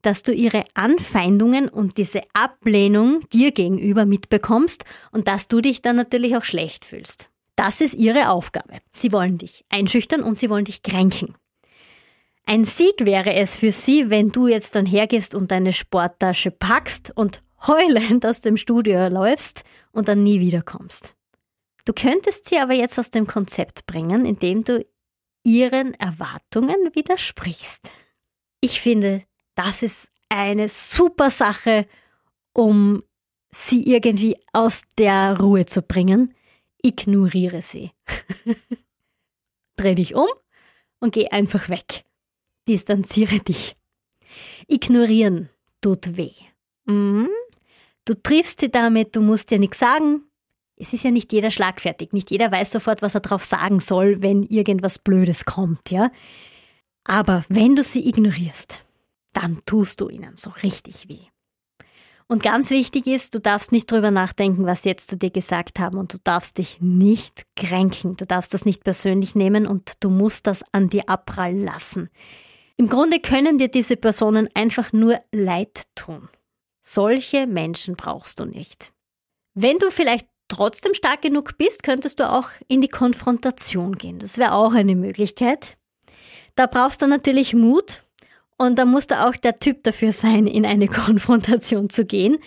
dass 0.02 0.24
du 0.24 0.34
ihre 0.34 0.66
Anfeindungen 0.74 1.70
und 1.70 1.98
diese 1.98 2.22
Ablehnung 2.34 3.22
dir 3.32 3.52
gegenüber 3.52 4.06
mitbekommst 4.06 4.86
und 5.12 5.28
dass 5.28 5.48
du 5.48 5.62
dich 5.62 5.82
dann 5.82 5.96
natürlich 5.96 6.36
auch 6.36 6.44
schlecht 6.44 6.86
fühlst. 6.86 7.30
Das 7.56 7.80
ist 7.80 7.96
ihre 7.96 8.30
Aufgabe. 8.30 8.80
Sie 8.92 9.12
wollen 9.12 9.38
dich 9.38 9.66
einschüchtern 9.70 10.22
und 10.22 10.38
sie 10.38 10.50
wollen 10.50 10.66
dich 10.66 10.84
kränken. 10.84 11.36
Ein 12.46 12.64
Sieg 12.66 13.06
wäre 13.06 13.34
es 13.34 13.56
für 13.56 13.72
sie, 13.72 14.10
wenn 14.10 14.32
du 14.32 14.48
jetzt 14.48 14.76
dann 14.76 14.86
hergehst 14.86 15.34
und 15.34 15.52
deine 15.52 15.74
Sporttasche 15.74 16.52
packst 16.52 17.12
und 17.16 17.42
heulend 17.66 18.26
aus 18.26 18.42
dem 18.42 18.56
Studio 18.56 19.08
läufst 19.08 19.64
und 19.92 20.08
dann 20.08 20.22
nie 20.22 20.40
wiederkommst. 20.40 21.16
Du 21.86 21.94
könntest 21.94 22.50
sie 22.50 22.60
aber 22.60 22.74
jetzt 22.74 23.00
aus 23.00 23.10
dem 23.10 23.26
Konzept 23.26 23.88
bringen, 23.88 24.26
indem 24.26 24.64
du 24.64 24.86
ihren 25.44 25.94
Erwartungen 25.96 26.76
widersprichst. 26.94 27.92
Ich 28.62 28.82
finde, 28.82 29.24
das 29.56 29.84
ist 29.84 30.12
eine 30.30 30.68
super 30.68 31.30
Sache, 31.30 31.88
um 32.54 33.04
sie 33.52 33.88
irgendwie 33.88 34.38
aus 34.54 34.84
der 34.98 35.40
Ruhe 35.40 35.66
zu 35.66 35.82
bringen. 35.82 36.34
Ignoriere 36.82 37.62
sie. 37.62 37.92
Dreh 39.78 39.96
dich 39.96 40.14
um 40.16 40.28
und 41.00 41.14
geh 41.14 41.30
einfach 41.30 41.70
weg. 41.70 42.06
Distanziere 42.68 43.40
dich. 43.40 43.76
Ignorieren 44.68 45.50
tut 45.82 46.18
weh. 46.18 46.34
Mhm. 46.86 47.30
Du 48.06 48.14
triffst 48.14 48.60
sie 48.60 48.70
damit, 48.70 49.16
du 49.16 49.22
musst 49.22 49.52
dir 49.52 49.60
nichts 49.60 49.80
sagen. 49.80 50.24
Es 50.78 50.94
ist 50.94 51.04
ja 51.04 51.12
nicht 51.12 51.32
jeder 51.32 51.52
schlagfertig, 51.52 52.12
nicht 52.12 52.32
jeder 52.32 52.52
weiß 52.52 52.72
sofort, 52.72 53.02
was 53.02 53.16
er 53.16 53.22
drauf 53.22 53.44
sagen 53.44 53.80
soll, 53.80 54.22
wenn 54.22 54.44
irgendwas 54.44 55.00
Blödes 55.00 55.46
kommt, 55.46 55.90
ja. 55.90 56.12
Aber 57.06 57.46
wenn 57.48 57.76
du 57.76 57.84
sie 57.84 58.08
ignorierst, 58.08 58.84
dann 59.34 59.62
tust 59.66 60.02
du 60.02 60.10
ihnen 60.10 60.36
so 60.36 60.50
richtig 60.64 61.08
weh. 61.08 61.28
Und 62.28 62.42
ganz 62.42 62.72
wichtig 62.72 63.06
ist, 63.06 63.36
du 63.36 63.40
darfst 63.40 63.72
nicht 63.72 63.92
drüber 63.92 64.10
nachdenken, 64.10 64.66
was 64.66 64.82
sie 64.82 64.90
jetzt 64.90 65.10
zu 65.10 65.18
dir 65.18 65.30
gesagt 65.30 65.80
haben 65.80 65.98
und 66.00 66.12
du 66.14 66.18
darfst 66.24 66.58
dich 66.58 66.82
nicht 66.82 67.46
kränken. 67.56 68.18
Du 68.18 68.26
darfst 68.26 68.54
das 68.54 68.66
nicht 68.66 68.84
persönlich 68.84 69.36
nehmen 69.36 69.68
und 69.68 70.04
du 70.04 70.10
musst 70.10 70.48
das 70.48 70.64
an 70.72 70.90
dir 70.90 71.08
abprallen 71.08 71.64
lassen. 71.64 72.10
Im 72.78 72.90
Grunde 72.90 73.20
können 73.20 73.58
dir 73.58 73.70
diese 73.70 73.96
Personen 73.96 74.50
einfach 74.54 74.92
nur 74.92 75.22
leid 75.32 75.84
tun. 75.96 76.30
Solche 76.82 77.48
Menschen 77.48 77.96
brauchst 77.96 78.40
du 78.40 78.46
nicht. 78.46 78.92
Wenn 79.54 79.80
du 79.80 79.90
vielleicht 79.92 80.28
trotzdem 80.48 80.94
stark 80.94 81.22
genug 81.22 81.58
bist, 81.58 81.84
könntest 81.84 82.20
du 82.20 82.30
auch 82.30 82.50
in 82.68 82.82
die 82.82 82.90
Konfrontation 82.90 83.98
gehen. 83.98 84.20
Das 84.20 84.38
wäre 84.38 84.54
auch 84.54 84.74
eine 84.74 84.96
Möglichkeit. 84.96 85.78
Da 86.56 86.68
brauchst 86.68 87.02
du 87.02 87.08
natürlich 87.08 87.54
Mut 87.54 88.04
und 88.58 88.78
da 88.78 88.86
musst 88.86 89.12
du 89.12 89.26
auch 89.26 89.36
der 89.36 89.60
Typ 89.60 89.84
dafür 89.84 90.12
sein, 90.12 90.46
in 90.48 90.66
eine 90.66 90.88
Konfrontation 90.90 91.90
zu 91.90 92.06
gehen. 92.06 92.38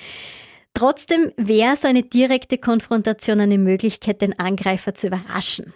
Trotzdem 0.74 1.32
wäre 1.36 1.76
so 1.76 1.88
eine 1.88 2.02
direkte 2.02 2.58
Konfrontation 2.58 3.40
eine 3.40 3.58
Möglichkeit, 3.58 4.20
den 4.20 4.38
Angreifer 4.38 4.94
zu 4.94 5.08
überraschen. 5.08 5.74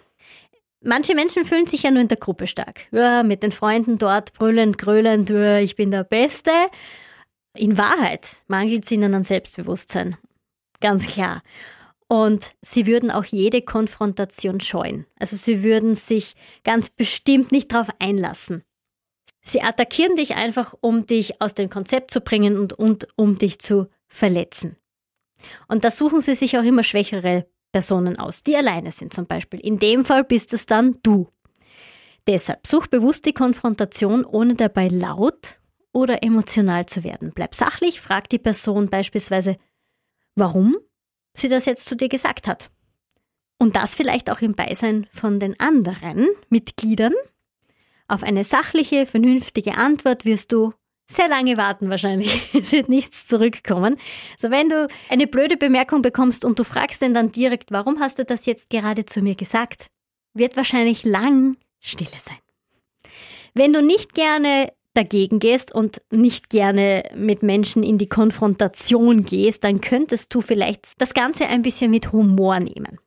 Manche 0.83 1.15
Menschen 1.15 1.45
fühlen 1.45 1.65
sich 1.65 1.83
ja 1.83 1.91
nur 1.91 2.01
in 2.01 2.09
der 2.09 2.17
Gruppe 2.17 2.45
stark. 2.45 2.81
Ja, 2.91 3.23
mit 3.23 3.41
den 3.41 3.51
Freunden 3.51 3.97
dort 3.97 4.33
brüllend, 4.33 4.77
grölend, 4.77 5.29
ich 5.29 5.75
bin 5.75 5.91
der 5.91 6.03
Beste. 6.03 6.51
In 7.55 7.77
Wahrheit 7.77 8.27
mangelt 8.47 8.83
es 8.83 8.91
ihnen 8.91 9.13
an 9.13 9.23
Selbstbewusstsein. 9.23 10.17
Ganz 10.81 11.07
klar. 11.07 11.41
Und 12.07 12.53
sie 12.61 12.85
würden 12.85 13.11
auch 13.11 13.23
jede 13.25 13.61
Konfrontation 13.61 14.59
scheuen. 14.59 15.05
Also 15.17 15.35
sie 15.37 15.63
würden 15.63 15.95
sich 15.95 16.35
ganz 16.63 16.89
bestimmt 16.89 17.51
nicht 17.51 17.71
darauf 17.71 17.87
einlassen. 17.99 18.63
Sie 19.41 19.61
attackieren 19.61 20.15
dich 20.15 20.35
einfach, 20.35 20.73
um 20.79 21.05
dich 21.05 21.41
aus 21.41 21.53
dem 21.53 21.69
Konzept 21.69 22.11
zu 22.11 22.21
bringen 22.21 22.57
und, 22.57 22.73
und 22.73 23.07
um 23.15 23.37
dich 23.37 23.59
zu 23.59 23.87
verletzen. 24.07 24.77
Und 25.67 25.83
da 25.83 25.91
suchen 25.91 26.21
sie 26.21 26.33
sich 26.33 26.57
auch 26.57 26.63
immer 26.63 26.83
schwächere 26.83 27.45
Personen 27.73 28.17
aus, 28.17 28.43
die 28.43 28.55
alleine 28.55 28.91
sind 28.91 29.13
zum 29.13 29.25
Beispiel. 29.25 29.59
In 29.59 29.79
dem 29.79 30.05
Fall 30.05 30.23
bist 30.23 30.53
es 30.53 30.65
dann 30.65 30.99
du. 31.03 31.27
Deshalb 32.25 32.65
such 32.65 32.87
bewusst 32.87 33.25
die 33.25 33.33
Konfrontation, 33.33 34.23
ohne 34.23 34.55
dabei 34.55 34.87
laut 34.87 35.59
oder 35.91 36.23
emotional 36.23 36.85
zu 36.85 37.03
werden. 37.03 37.33
Bleib 37.35 37.53
sachlich, 37.53 37.99
frag 37.99 38.29
die 38.29 38.39
Person 38.39 38.89
beispielsweise, 38.89 39.57
warum 40.35 40.77
sie 41.35 41.49
das 41.49 41.65
jetzt 41.65 41.89
zu 41.89 41.95
dir 41.95 42.07
gesagt 42.07 42.47
hat. 42.47 42.69
Und 43.57 43.75
das 43.75 43.95
vielleicht 43.95 44.29
auch 44.29 44.41
im 44.41 44.53
Beisein 44.53 45.07
von 45.11 45.39
den 45.39 45.59
anderen 45.59 46.27
Mitgliedern 46.49 47.13
auf 48.07 48.23
eine 48.23 48.43
sachliche, 48.43 49.07
vernünftige 49.07 49.75
Antwort 49.75 50.25
wirst 50.25 50.51
du 50.51 50.73
sehr 51.07 51.27
lange 51.27 51.57
warten 51.57 51.89
wahrscheinlich. 51.89 52.49
Es 52.53 52.71
wird 52.71 52.89
nichts 52.89 53.27
zurückkommen. 53.27 53.97
So 54.37 54.49
wenn 54.51 54.69
du 54.69 54.87
eine 55.09 55.27
blöde 55.27 55.57
Bemerkung 55.57 56.01
bekommst 56.01 56.45
und 56.45 56.59
du 56.59 56.63
fragst 56.63 57.01
den 57.01 57.13
dann 57.13 57.31
direkt, 57.31 57.71
warum 57.71 57.99
hast 57.99 58.19
du 58.19 58.25
das 58.25 58.45
jetzt 58.45 58.69
gerade 58.69 59.05
zu 59.05 59.21
mir 59.21 59.35
gesagt, 59.35 59.87
wird 60.33 60.57
wahrscheinlich 60.57 61.03
lang 61.03 61.57
Stille 61.79 62.17
sein. 62.17 62.37
Wenn 63.53 63.73
du 63.73 63.81
nicht 63.81 64.13
gerne 64.13 64.71
dagegen 64.93 65.39
gehst 65.39 65.73
und 65.73 66.01
nicht 66.11 66.49
gerne 66.49 67.09
mit 67.15 67.43
Menschen 67.43 67.83
in 67.83 67.97
die 67.97 68.07
Konfrontation 68.07 69.25
gehst, 69.25 69.63
dann 69.63 69.81
könntest 69.81 70.33
du 70.33 70.41
vielleicht 70.41 71.01
das 71.01 71.13
Ganze 71.13 71.47
ein 71.47 71.63
bisschen 71.63 71.91
mit 71.91 72.11
Humor 72.11 72.59
nehmen. 72.59 72.99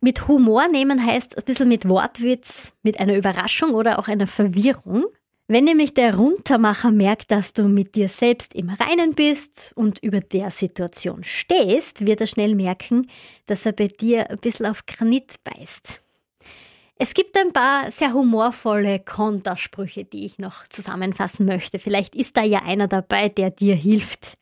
Mit 0.00 0.28
Humor 0.28 0.68
nehmen 0.68 1.04
heißt 1.04 1.36
ein 1.36 1.44
bisschen 1.44 1.68
mit 1.68 1.88
Wortwitz, 1.88 2.72
mit 2.82 3.00
einer 3.00 3.16
Überraschung 3.16 3.74
oder 3.74 3.98
auch 3.98 4.08
einer 4.08 4.26
Verwirrung. 4.26 5.06
Wenn 5.48 5.64
nämlich 5.64 5.94
der 5.94 6.16
Runtermacher 6.16 6.90
merkt, 6.90 7.30
dass 7.30 7.52
du 7.52 7.68
mit 7.68 7.94
dir 7.94 8.08
selbst 8.08 8.52
im 8.54 8.68
Reinen 8.68 9.14
bist 9.14 9.72
und 9.76 10.00
über 10.02 10.18
der 10.18 10.50
Situation 10.50 11.22
stehst, 11.22 12.04
wird 12.04 12.20
er 12.20 12.26
schnell 12.26 12.56
merken, 12.56 13.08
dass 13.46 13.64
er 13.64 13.72
bei 13.72 13.86
dir 13.86 14.28
ein 14.28 14.38
bisschen 14.38 14.66
auf 14.66 14.86
Granit 14.86 15.36
beißt. 15.44 16.00
Es 16.98 17.14
gibt 17.14 17.36
ein 17.36 17.52
paar 17.52 17.90
sehr 17.92 18.12
humorvolle 18.12 18.98
Kontersprüche, 18.98 20.04
die 20.04 20.24
ich 20.24 20.38
noch 20.38 20.66
zusammenfassen 20.68 21.46
möchte. 21.46 21.78
Vielleicht 21.78 22.16
ist 22.16 22.36
da 22.36 22.42
ja 22.42 22.62
einer 22.62 22.88
dabei, 22.88 23.28
der 23.28 23.50
dir 23.50 23.76
hilft. 23.76 24.38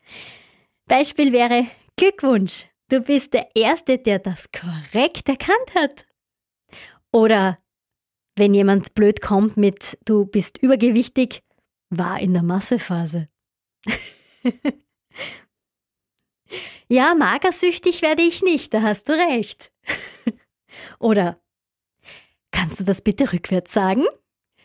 Beispiel 0.87 1.33
wäre 1.33 1.67
Glückwunsch. 1.97 2.67
Du 2.89 3.01
bist 3.01 3.35
der 3.35 3.49
Erste, 3.55 3.99
der 3.99 4.21
das 4.21 4.51
korrekt 4.53 5.29
erkannt 5.29 5.75
hat. 5.75 6.07
Oder 7.11 7.59
wenn 8.37 8.55
jemand 8.55 8.95
blöd 8.95 9.21
kommt 9.21 9.57
mit 9.57 9.99
du 10.05 10.25
bist 10.27 10.59
übergewichtig, 10.59 11.43
war 11.91 12.21
in 12.21 12.33
der 12.33 12.43
Massephase. 12.43 13.29
ja, 16.89 17.15
magersüchtig 17.15 18.03
werde 18.03 18.23
ich 18.23 18.43
nicht, 18.43 18.75
da 18.75 18.83
hast 18.83 19.09
du 19.09 19.13
recht. 19.13 19.73
Oder 20.99 21.41
kannst 22.51 22.81
du 22.81 22.85
das 22.85 23.03
bitte 23.03 23.33
rückwärts 23.33 23.73
sagen? 23.73 24.05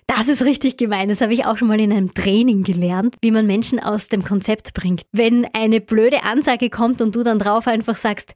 Das 0.08 0.28
ist 0.28 0.44
richtig 0.44 0.78
gemein. 0.78 1.08
Das 1.08 1.22
habe 1.22 1.34
ich 1.34 1.46
auch 1.46 1.58
schon 1.58 1.68
mal 1.68 1.80
in 1.80 1.94
einem 1.94 2.16
Training 2.16 2.64
gelernt, 2.64 3.16
wie 3.22 3.30
man 3.30 3.46
Menschen 3.46 3.80
aus 3.80 4.10
dem 4.10 4.24
Konzept 4.24 4.74
bringt. 4.74 5.04
Wenn 5.12 5.46
eine 5.54 5.82
blöde 5.82 6.24
Ansage 6.24 6.72
kommt 6.72 7.00
und 7.02 7.16
du 7.16 7.22
dann 7.22 7.38
drauf 7.38 7.68
einfach 7.68 7.96
sagst, 7.96 8.34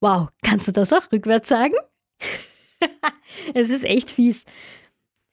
wow, 0.00 0.28
kannst 0.44 0.68
du 0.68 0.72
das 0.72 0.92
auch 0.92 1.10
rückwärts 1.10 1.48
sagen? 1.48 1.74
es 3.54 3.70
ist 3.70 3.84
echt 3.84 4.10
fies. 4.10 4.44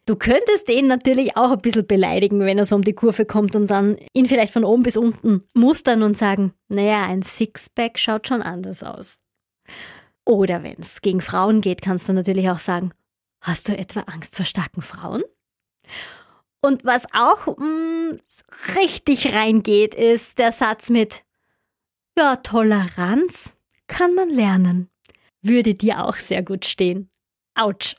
Du 0.06 0.16
könntest 0.16 0.70
den 0.70 0.88
natürlich 0.88 1.36
auch 1.36 1.52
ein 1.52 1.62
bisschen 1.62 1.86
beleidigen, 1.86 2.40
wenn 2.40 2.58
er 2.58 2.64
so 2.64 2.78
um 2.78 2.82
die 2.82 2.94
Kurve 2.94 3.26
kommt 3.26 3.56
und 3.58 3.68
dann 3.68 3.98
ihn 4.14 4.26
vielleicht 4.26 4.54
von 4.54 4.64
oben 4.64 4.84
bis 4.84 4.96
unten 4.96 5.44
mustern 5.54 6.02
und 6.02 6.18
sagen, 6.18 6.54
naja, 6.70 7.06
ein 7.06 7.24
Sixpack 7.24 8.00
schaut 8.00 8.28
schon 8.28 8.42
anders 8.42 8.84
aus. 8.84 9.18
Oder 10.24 10.64
wenn 10.64 10.78
es 10.80 11.02
gegen 11.02 11.20
Frauen 11.20 11.60
geht, 11.60 11.82
kannst 11.82 12.08
du 12.08 12.14
natürlich 12.14 12.50
auch 12.50 12.60
sagen, 12.60 12.92
hast 13.42 13.68
du 13.68 13.78
etwa 13.78 14.02
Angst 14.02 14.36
vor 14.38 14.46
starken 14.46 14.82
Frauen? 14.82 15.24
Und 16.62 16.86
was 16.86 17.06
auch 17.14 17.58
mh, 17.58 17.66
mm, 17.66 18.20
richtig 18.78 19.34
reingeht, 19.34 19.94
ist 19.94 20.40
der 20.40 20.52
Satz 20.52 20.90
mit, 20.90 21.24
ja, 22.18 22.38
Toleranz 22.38 23.54
kann 23.88 24.16
man 24.16 24.30
lernen. 24.30 24.90
Würde 25.42 25.76
dir 25.76 26.04
auch 26.04 26.18
sehr 26.18 26.44
gut 26.44 26.66
stehen. 26.66 27.10
Autsch. 27.58 27.96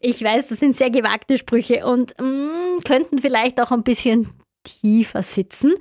Ich 0.00 0.22
weiß, 0.22 0.48
das 0.48 0.60
sind 0.60 0.76
sehr 0.76 0.90
gewagte 0.90 1.36
Sprüche 1.36 1.84
und 1.84 2.14
mh, 2.20 2.26
mm, 2.26 2.80
könnten 2.84 3.18
vielleicht 3.18 3.60
auch 3.60 3.72
ein 3.72 3.82
bisschen 3.82 4.30
tiefer 4.62 5.22
sitzen. 5.22 5.74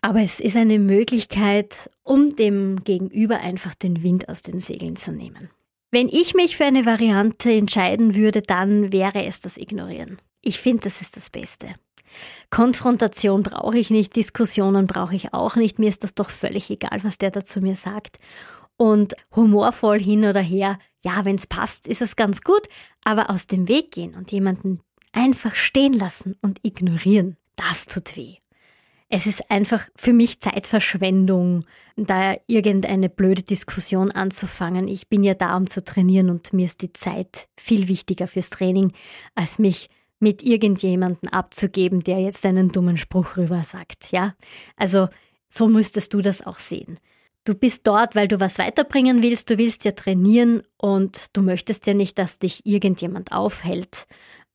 Aber 0.00 0.20
es 0.20 0.40
ist 0.40 0.56
eine 0.56 0.78
Möglichkeit, 0.78 1.90
um 2.04 2.30
dem 2.30 2.84
Gegenüber 2.84 3.40
einfach 3.40 3.74
den 3.74 4.02
Wind 4.02 4.28
aus 4.28 4.42
den 4.42 4.60
Segeln 4.60 4.96
zu 4.96 5.12
nehmen. 5.12 5.50
Wenn 5.90 6.08
ich 6.08 6.34
mich 6.34 6.56
für 6.56 6.64
eine 6.64 6.86
Variante 6.86 7.52
entscheiden 7.52 8.14
würde, 8.14 8.42
dann 8.42 8.92
wäre 8.92 9.24
es 9.24 9.40
das 9.40 9.56
Ignorieren. 9.56 10.18
Ich 10.40 10.60
finde, 10.60 10.84
das 10.84 11.00
ist 11.00 11.16
das 11.16 11.30
Beste. 11.30 11.74
Konfrontation 12.50 13.42
brauche 13.42 13.78
ich 13.78 13.90
nicht, 13.90 14.16
Diskussionen 14.16 14.86
brauche 14.86 15.14
ich 15.14 15.34
auch 15.34 15.56
nicht. 15.56 15.78
Mir 15.78 15.88
ist 15.88 16.04
das 16.04 16.14
doch 16.14 16.30
völlig 16.30 16.70
egal, 16.70 17.00
was 17.02 17.18
der 17.18 17.30
dazu 17.30 17.60
mir 17.60 17.74
sagt. 17.74 18.18
Und 18.78 19.14
humorvoll 19.36 20.00
hin 20.00 20.24
oder 20.24 20.40
her, 20.40 20.78
ja, 21.04 21.24
wenn 21.24 21.36
es 21.36 21.46
passt, 21.46 21.86
ist 21.86 22.00
es 22.00 22.16
ganz 22.16 22.40
gut, 22.40 22.62
aber 23.04 23.28
aus 23.28 23.46
dem 23.46 23.68
Weg 23.68 23.90
gehen 23.90 24.14
und 24.14 24.32
jemanden 24.32 24.80
einfach 25.12 25.54
stehen 25.54 25.92
lassen 25.92 26.36
und 26.40 26.60
ignorieren, 26.62 27.36
das 27.56 27.86
tut 27.86 28.16
weh. 28.16 28.36
Es 29.10 29.26
ist 29.26 29.50
einfach 29.50 29.88
für 29.96 30.12
mich 30.12 30.40
Zeitverschwendung, 30.40 31.64
da 31.96 32.36
irgendeine 32.46 33.08
blöde 33.08 33.42
Diskussion 33.42 34.12
anzufangen. 34.12 34.86
Ich 34.86 35.08
bin 35.08 35.24
ja 35.24 35.34
da, 35.34 35.56
um 35.56 35.66
zu 35.66 35.82
trainieren 35.82 36.30
und 36.30 36.52
mir 36.52 36.66
ist 36.66 36.82
die 36.82 36.92
Zeit 36.92 37.48
viel 37.56 37.88
wichtiger 37.88 38.28
fürs 38.28 38.50
Training, 38.50 38.92
als 39.34 39.58
mich 39.58 39.88
mit 40.20 40.42
irgendjemanden 40.42 41.28
abzugeben, 41.28 42.00
der 42.00 42.20
jetzt 42.20 42.44
einen 42.44 42.70
dummen 42.70 42.96
Spruch 42.96 43.36
rüber 43.36 43.64
sagt, 43.64 44.12
ja? 44.12 44.34
Also, 44.76 45.08
so 45.48 45.68
müsstest 45.68 46.12
du 46.12 46.20
das 46.20 46.46
auch 46.46 46.58
sehen. 46.58 46.98
Du 47.48 47.54
bist 47.54 47.86
dort, 47.86 48.14
weil 48.14 48.28
du 48.28 48.40
was 48.40 48.58
weiterbringen 48.58 49.22
willst, 49.22 49.48
du 49.48 49.56
willst 49.56 49.86
ja 49.86 49.92
trainieren 49.92 50.62
und 50.76 51.34
du 51.34 51.40
möchtest 51.40 51.86
ja 51.86 51.94
nicht, 51.94 52.18
dass 52.18 52.38
dich 52.38 52.66
irgendjemand 52.66 53.32
aufhält 53.32 54.06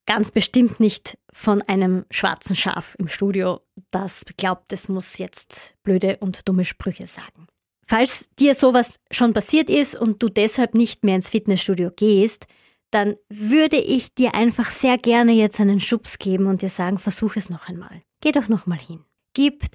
ganz 0.06 0.30
bestimmt 0.30 0.80
nicht 0.80 1.18
von 1.32 1.64
einem 1.64 2.06
schwarzen 2.12 2.56
Schaf 2.56 2.96
im 3.00 3.08
Studio, 3.08 3.62
das 3.90 4.26
glaubt, 4.38 4.72
es 4.72 4.90
muss 4.90 5.18
jetzt 5.18 5.74
blöde 5.82 6.18
und 6.18 6.48
dumme 6.48 6.66
Sprüche 6.66 7.08
sagen. 7.08 7.48
Falls 7.88 8.30
dir 8.36 8.54
sowas 8.54 9.00
schon 9.10 9.34
passiert 9.34 9.72
ist 9.72 9.96
und 9.96 10.22
du 10.22 10.30
deshalb 10.30 10.76
nicht 10.76 11.04
mehr 11.04 11.16
ins 11.16 11.30
Fitnessstudio 11.30 11.90
gehst, 11.96 12.46
dann 12.92 13.16
würde 13.28 13.78
ich 13.78 14.14
dir 14.14 14.36
einfach 14.36 14.70
sehr 14.70 15.00
gerne 15.00 15.32
jetzt 15.32 15.60
einen 15.60 15.80
Schubs 15.80 16.20
geben 16.20 16.46
und 16.46 16.62
dir 16.62 16.70
sagen, 16.70 17.00
versuch 17.00 17.38
es 17.38 17.50
noch 17.50 17.68
einmal. 17.68 18.04
Geh 18.22 18.32
doch 18.32 18.50
noch 18.50 18.68
mal 18.68 18.78
hin. 18.78 19.04
Gib 19.34 19.66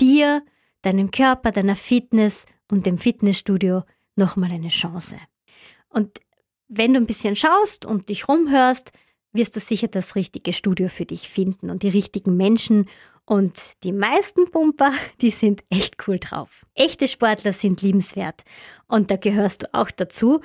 dir, 0.00 0.44
deinem 0.82 1.10
Körper, 1.10 1.50
deiner 1.50 1.74
Fitness 1.74 2.46
und 2.70 2.86
dem 2.86 2.98
Fitnessstudio 2.98 3.82
noch 4.16 4.36
mal 4.36 4.50
eine 4.50 4.68
Chance. 4.68 5.16
Und 5.88 6.18
wenn 6.68 6.92
du 6.92 7.00
ein 7.00 7.06
bisschen 7.06 7.36
schaust 7.36 7.86
und 7.86 8.08
dich 8.08 8.28
rumhörst, 8.28 8.92
wirst 9.32 9.56
du 9.56 9.60
sicher 9.60 9.88
das 9.88 10.14
richtige 10.14 10.52
Studio 10.52 10.88
für 10.88 11.06
dich 11.06 11.28
finden 11.28 11.70
und 11.70 11.82
die 11.82 11.88
richtigen 11.88 12.36
Menschen 12.36 12.86
Und 13.28 13.84
die 13.84 13.92
meisten 13.92 14.50
Pumper, 14.50 14.92
die 15.20 15.30
sind 15.30 15.62
echt 15.68 16.08
cool 16.08 16.18
drauf. 16.18 16.64
Echte 16.74 17.06
Sportler 17.06 17.52
sind 17.52 17.82
liebenswert. 17.82 18.42
Und 18.86 19.10
da 19.10 19.16
gehörst 19.16 19.64
du 19.64 19.74
auch 19.74 19.90
dazu. 19.90 20.40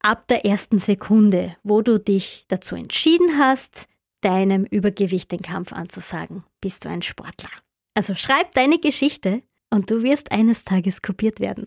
Ab 0.00 0.26
der 0.26 0.44
ersten 0.44 0.78
Sekunde, 0.78 1.56
wo 1.62 1.80
du 1.80 1.98
dich 1.98 2.44
dazu 2.48 2.74
entschieden 2.74 3.38
hast, 3.38 3.86
deinem 4.20 4.64
Übergewicht 4.64 5.30
den 5.30 5.42
Kampf 5.42 5.72
anzusagen, 5.72 6.44
bist 6.60 6.84
du 6.84 6.88
ein 6.88 7.02
Sportler. 7.02 7.50
Also 7.94 8.16
schreib 8.16 8.52
deine 8.54 8.80
Geschichte 8.80 9.42
und 9.74 9.90
du 9.90 10.04
wirst 10.04 10.30
eines 10.30 10.62
Tages 10.64 11.02
kopiert 11.02 11.40
werden. 11.40 11.66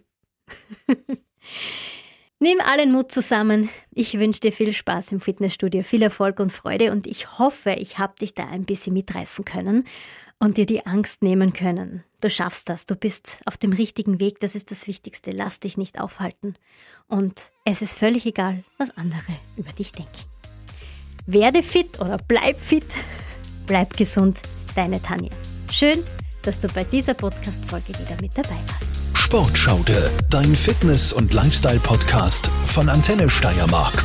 Nimm 2.39 2.62
allen 2.62 2.93
Mut 2.93 3.12
zusammen. 3.12 3.70
Ich 3.91 4.17
wünsche 4.17 4.39
dir 4.39 4.54
viel 4.54 4.74
Spaß 4.74 5.12
im 5.12 5.20
Fitnessstudio, 5.20 5.84
viel 5.84 6.02
Erfolg 6.02 6.39
und 6.39 6.54
Freude 6.54 6.93
und 6.93 7.06
ich 7.06 7.38
hoffe, 7.38 7.72
ich 7.72 7.98
habe 7.98 8.15
dich 8.15 8.34
da 8.34 8.46
ein 8.46 8.63
bisschen 8.63 8.93
mitreißen 8.93 9.43
können 9.43 9.84
und 10.39 10.56
dir 10.56 10.65
die 10.65 10.86
Angst 10.86 11.22
nehmen 11.22 11.52
können. 11.52 12.06
Du 12.22 12.30
schaffst 12.30 12.70
das, 12.70 12.86
du 12.86 12.96
bist 12.96 13.41
auf 13.46 13.58
dem 13.58 13.74
richtigen 13.74 14.22
Weg, 14.22 14.39
das 14.39 14.56
ist 14.56 14.72
das 14.72 14.88
Wichtigste. 14.88 15.32
Lass 15.32 15.60
dich 15.60 15.78
nicht 15.78 16.00
aufhalten. 16.00 16.56
Und 17.08 17.52
es 17.65 17.82
ist 17.82 17.93
völlig 17.93 18.26
egal, 18.26 18.63
was 18.78 18.96
andere 18.96 19.22
über 19.58 19.74
dich 19.74 19.91
denken. 19.91 20.12
Werde 21.26 21.62
fit 21.62 22.00
oder 22.00 22.17
bleib 22.26 22.58
fit, 22.58 22.86
bleib 23.65 23.98
gesund, 23.98 24.39
deine 24.76 25.02
Tanja. 25.02 25.32
Schön, 25.72 26.02
dass 26.47 26.60
du 26.62 26.69
bei 26.69 26.86
dieser 26.86 27.13
Podcast-Folge 27.13 27.89
wieder 27.89 28.15
mit 28.21 28.31
dabei 28.38 28.55
warst. 28.67 29.17
Sportschaude, 29.17 30.10
dein 30.29 30.55
Fitness- 30.55 31.12
und 31.12 31.33
Lifestyle-Podcast 31.33 32.49
von 32.65 32.88
Antenne 32.88 33.29
Steiermark. 33.29 34.01